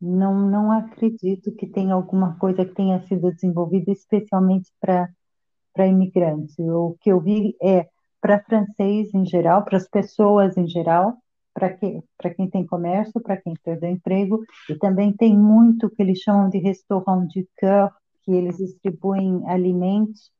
não, 0.00 0.48
não 0.48 0.72
acredito 0.72 1.52
que 1.52 1.66
tenha 1.66 1.94
alguma 1.94 2.36
coisa 2.38 2.64
que 2.64 2.74
tenha 2.74 3.00
sido 3.06 3.32
desenvolvida 3.32 3.92
especialmente 3.92 4.70
para 4.80 5.86
imigrantes. 5.86 6.58
O 6.58 6.96
que 7.00 7.12
eu 7.12 7.20
vi 7.20 7.54
é 7.62 7.88
para 8.20 8.42
francês 8.42 9.12
em 9.14 9.26
geral, 9.26 9.64
para 9.64 9.76
as 9.76 9.88
pessoas 9.88 10.56
em 10.56 10.66
geral, 10.66 11.16
para 11.52 11.72
que, 11.72 12.02
quem 12.36 12.48
tem 12.48 12.66
comércio, 12.66 13.20
para 13.20 13.36
quem 13.36 13.54
perdeu 13.62 13.90
emprego, 13.90 14.42
e 14.68 14.74
também 14.76 15.12
tem 15.12 15.36
muito 15.36 15.90
que 15.90 16.02
eles 16.02 16.18
chamam 16.20 16.48
de 16.48 16.58
restaurant 16.58 17.26
du 17.26 17.46
cœur, 17.56 17.90
que 18.22 18.32
eles 18.32 18.56
distribuem 18.56 19.42
alimentos, 19.46 20.30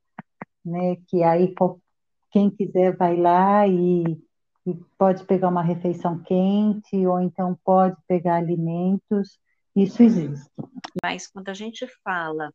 né, 0.64 0.96
que 1.08 1.22
aí 1.22 1.54
quem 2.30 2.50
quiser 2.50 2.96
vai 2.96 3.16
lá 3.16 3.66
e 3.66 4.04
e 4.66 4.74
pode 4.98 5.24
pegar 5.24 5.48
uma 5.48 5.62
refeição 5.62 6.22
quente, 6.22 7.06
ou 7.06 7.20
então 7.20 7.58
pode 7.64 7.96
pegar 8.06 8.36
alimentos, 8.36 9.38
isso 9.74 10.02
existe. 10.02 10.50
Mas 11.02 11.26
quando 11.26 11.48
a 11.48 11.54
gente 11.54 11.86
fala 12.04 12.52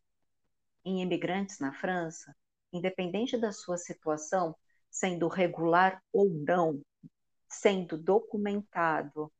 em 0.84 1.01
imigrantes 1.01 1.60
na 1.60 1.74
França, 1.74 2.36
independente 2.72 3.38
da 3.38 3.51
sua 3.51 3.78
situação, 3.78 4.56
sendo 4.89 5.28
regular 5.28 6.01
ou 6.14 6.30
não, 6.30 6.82
sendo 7.49 7.97
documentado 7.97 9.32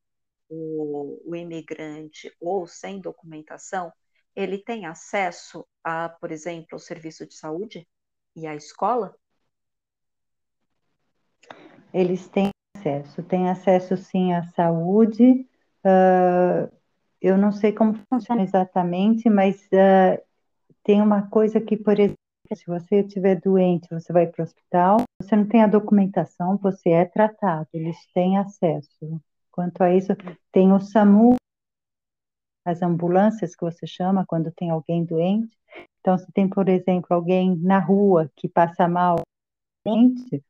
o, 0.48 1.22
o 1.24 1.36
imigrante 1.36 2.34
ou 2.40 2.66
sem 2.66 3.00
documentação, 3.00 3.92
ele 4.34 4.58
tem 4.58 4.86
acesso 4.86 5.66
a, 5.82 6.08
por 6.08 6.30
exemplo, 6.30 6.68
ao 6.72 6.78
serviço 6.78 7.26
de 7.26 7.34
saúde 7.34 7.86
e 8.34 8.46
à 8.46 8.54
escola? 8.54 9.16
Eles 11.92 12.28
têm 12.28 12.50
acesso. 12.76 13.22
Tem 13.22 13.48
acesso, 13.48 13.96
sim, 13.96 14.32
à 14.32 14.42
saúde. 14.44 15.46
Uh, 15.84 16.70
eu 17.20 17.36
não 17.36 17.50
sei 17.50 17.72
como 17.72 17.98
funciona 18.12 18.42
exatamente, 18.42 19.28
mas 19.30 19.56
uh, 19.66 20.22
tem 20.84 21.00
uma 21.00 21.28
coisa 21.28 21.60
que, 21.60 21.76
por 21.76 21.98
exemplo, 21.98 22.16
se 22.54 22.66
você 22.66 23.00
estiver 23.00 23.40
doente, 23.40 23.88
você 23.90 24.12
vai 24.12 24.26
para 24.26 24.42
o 24.42 24.44
hospital, 24.44 24.98
você 25.20 25.34
não 25.34 25.46
tem 25.46 25.62
a 25.62 25.66
documentação, 25.66 26.56
você 26.58 26.90
é 26.90 27.04
tratado, 27.04 27.66
eles 27.72 27.96
têm 28.12 28.38
acesso. 28.38 29.20
Quanto 29.50 29.82
a 29.82 29.92
isso, 29.92 30.12
tem 30.52 30.72
o 30.72 30.78
SAMU, 30.78 31.34
as 32.64 32.82
ambulâncias 32.82 33.56
que 33.56 33.64
você 33.64 33.86
chama 33.86 34.24
quando 34.26 34.52
tem 34.52 34.70
alguém 34.70 35.04
doente. 35.04 35.56
Então, 36.00 36.16
se 36.18 36.30
tem, 36.32 36.48
por 36.48 36.68
exemplo, 36.68 37.08
alguém 37.10 37.56
na 37.56 37.80
rua 37.80 38.30
que 38.36 38.48
passa 38.48 38.86
mal, 38.86 39.22
doente, 39.84 40.44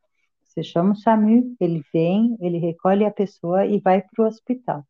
você 0.56 0.62
chama 0.62 0.92
o 0.92 0.96
SAMU, 0.96 1.54
ele 1.60 1.84
vem, 1.92 2.34
ele 2.40 2.56
recolhe 2.56 3.04
a 3.04 3.10
pessoa 3.10 3.66
e 3.66 3.78
vai 3.78 4.00
para 4.00 4.24
o 4.24 4.26
hospital. 4.26 4.86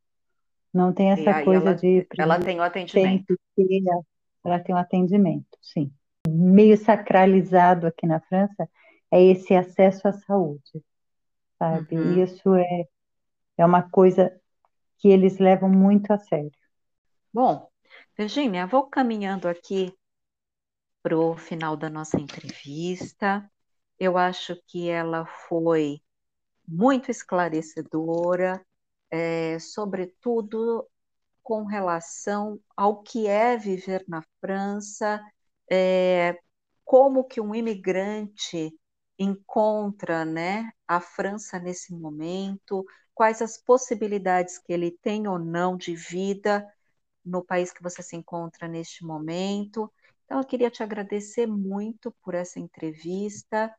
Não 0.73 0.93
tem 0.93 1.11
essa 1.11 1.43
coisa 1.43 1.71
ela, 1.71 1.75
de. 1.75 2.07
Ela 2.17 2.39
tem 2.39 2.61
o 2.61 2.63
atendimento. 2.63 3.37
Tem, 3.57 3.85
ela 4.45 4.61
tem 4.61 4.73
o 4.73 4.79
um 4.79 4.81
atendimento, 4.81 5.59
sim. 5.61 5.93
Meio 6.29 6.77
sacralizado 6.77 7.87
aqui 7.87 8.07
na 8.07 8.21
França 8.21 8.69
é 9.11 9.21
esse 9.21 9.55
acesso 9.55 10.07
à 10.07 10.13
saúde, 10.13 10.85
sabe? 11.59 11.99
Uhum. 11.99 12.23
Isso 12.23 12.55
é, 12.55 12.85
é 13.59 13.67
uma 13.67 13.83
coisa 13.83 14.33
que 14.99 15.09
eles 15.09 15.39
levam 15.39 15.69
muito 15.69 16.13
a 16.13 16.19
sério. 16.19 16.53
Bom, 17.33 17.69
Virginia, 18.17 18.69
vou 18.69 18.85
caminhando 18.85 19.49
aqui 19.49 19.93
para 21.03 21.19
o 21.19 21.37
final 21.37 21.77
da 21.77 21.91
nossa 21.91 22.21
entrevista. 22.21 23.51
Eu 23.99 24.17
acho 24.19 24.57
que 24.67 24.89
ela 24.89 25.27
foi 25.49 26.01
muito 26.67 27.11
esclarecedora, 27.11 28.65
é, 29.11 29.59
sobretudo 29.59 30.87
com 31.43 31.65
relação 31.65 32.61
ao 32.77 33.03
que 33.03 33.27
é 33.29 33.57
viver 33.57 34.05
na 34.09 34.23
França, 34.41 35.23
é, 35.71 36.39
como 36.85 37.25
que 37.25 37.41
um 37.41 37.55
imigrante 37.55 38.73
encontra 39.19 40.25
né, 40.25 40.71
a 40.87 41.01
França 41.01 41.59
nesse 41.59 41.95
momento, 41.95 42.85
quais 43.15 43.41
as 43.41 43.57
possibilidades 43.57 44.59
que 44.59 44.73
ele 44.73 44.91
tem 44.91 45.27
ou 45.29 45.39
não 45.39 45.77
de 45.77 45.95
vida 45.95 46.67
no 47.25 47.45
país 47.45 47.73
que 47.73 47.83
você 47.83 48.03
se 48.03 48.17
encontra 48.17 48.69
neste 48.69 49.05
momento. 49.05 49.93
Então, 50.25 50.39
eu 50.39 50.47
queria 50.47 50.71
te 50.71 50.83
agradecer 50.83 51.47
muito 51.47 52.13
por 52.23 52.35
essa 52.35 52.61
entrevista, 52.61 53.75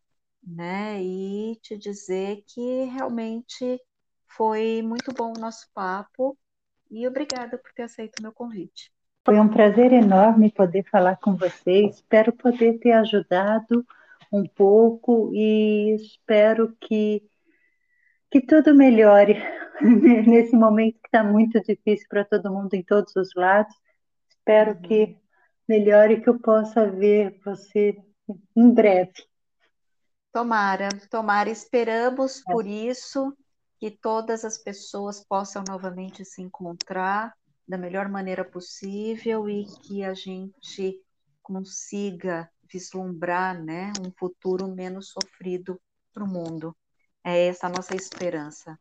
né, 0.48 1.02
e 1.04 1.58
te 1.62 1.78
dizer 1.78 2.44
que 2.48 2.86
realmente 2.86 3.80
foi 4.26 4.82
muito 4.82 5.14
bom 5.14 5.34
o 5.36 5.40
nosso 5.40 5.68
papo 5.74 6.38
e 6.90 7.08
obrigada 7.08 7.58
por 7.58 7.72
ter 7.74 7.84
aceito 7.84 8.20
o 8.20 8.24
meu 8.24 8.32
convite. 8.32 8.92
Foi 9.26 9.38
um 9.38 9.50
prazer 9.50 9.92
enorme 9.92 10.52
poder 10.52 10.86
falar 10.90 11.18
com 11.18 11.36
você. 11.36 11.86
Espero 11.88 12.32
poder 12.32 12.80
ter 12.80 12.94
ajudado 12.94 13.86
um 14.32 14.46
pouco 14.48 15.32
e 15.34 15.96
espero 15.96 16.74
que, 16.80 17.22
que 18.32 18.40
tudo 18.40 18.74
melhore 18.74 19.36
nesse 19.82 20.56
momento 20.56 21.00
que 21.02 21.08
está 21.08 21.24
muito 21.24 21.62
difícil 21.62 22.08
para 22.10 22.24
todo 22.24 22.54
mundo 22.54 22.74
em 22.74 22.84
todos 22.84 23.14
os 23.18 23.30
lados. 23.36 23.76
Espero 24.30 24.76
uhum. 24.76 24.82
que 24.82 25.18
melhore 25.68 26.22
que 26.22 26.30
eu 26.30 26.40
possa 26.40 26.90
ver 26.90 27.38
você 27.44 27.98
em 28.56 28.74
breve. 28.74 29.12
Tomara, 30.32 30.90
tomara, 31.10 31.50
esperamos 31.50 32.40
é. 32.40 32.44
por 32.52 32.66
isso 32.66 33.36
que 33.80 33.92
todas 33.92 34.44
as 34.44 34.58
pessoas 34.58 35.24
possam 35.24 35.64
novamente 35.68 36.26
se 36.26 36.42
encontrar 36.42 37.34
da 37.68 37.78
melhor 37.78 38.08
maneira 38.10 38.46
possível 38.46 39.50
e 39.50 39.66
que 39.66 40.04
a 40.04 40.14
gente 40.14 41.04
consiga 41.42 42.50
vislumbrar 42.72 43.62
né, 43.62 43.92
um 44.06 44.12
futuro 44.18 44.68
menos 44.68 45.10
sofrido 45.10 45.80
para 46.14 46.24
o 46.24 46.28
mundo. 46.28 46.76
É 47.24 47.48
essa 47.48 47.68
a 47.68 47.70
nossa 47.70 47.96
esperança. 47.96 48.80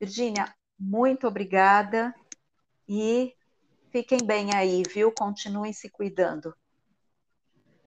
Virgínia, 0.00 0.54
muito 0.78 1.26
obrigada 1.26 2.14
e 2.88 3.34
fiquem 3.90 4.18
bem 4.24 4.54
aí, 4.54 4.82
viu? 4.82 5.12
Continuem 5.12 5.72
se 5.72 5.88
cuidando. 5.90 6.54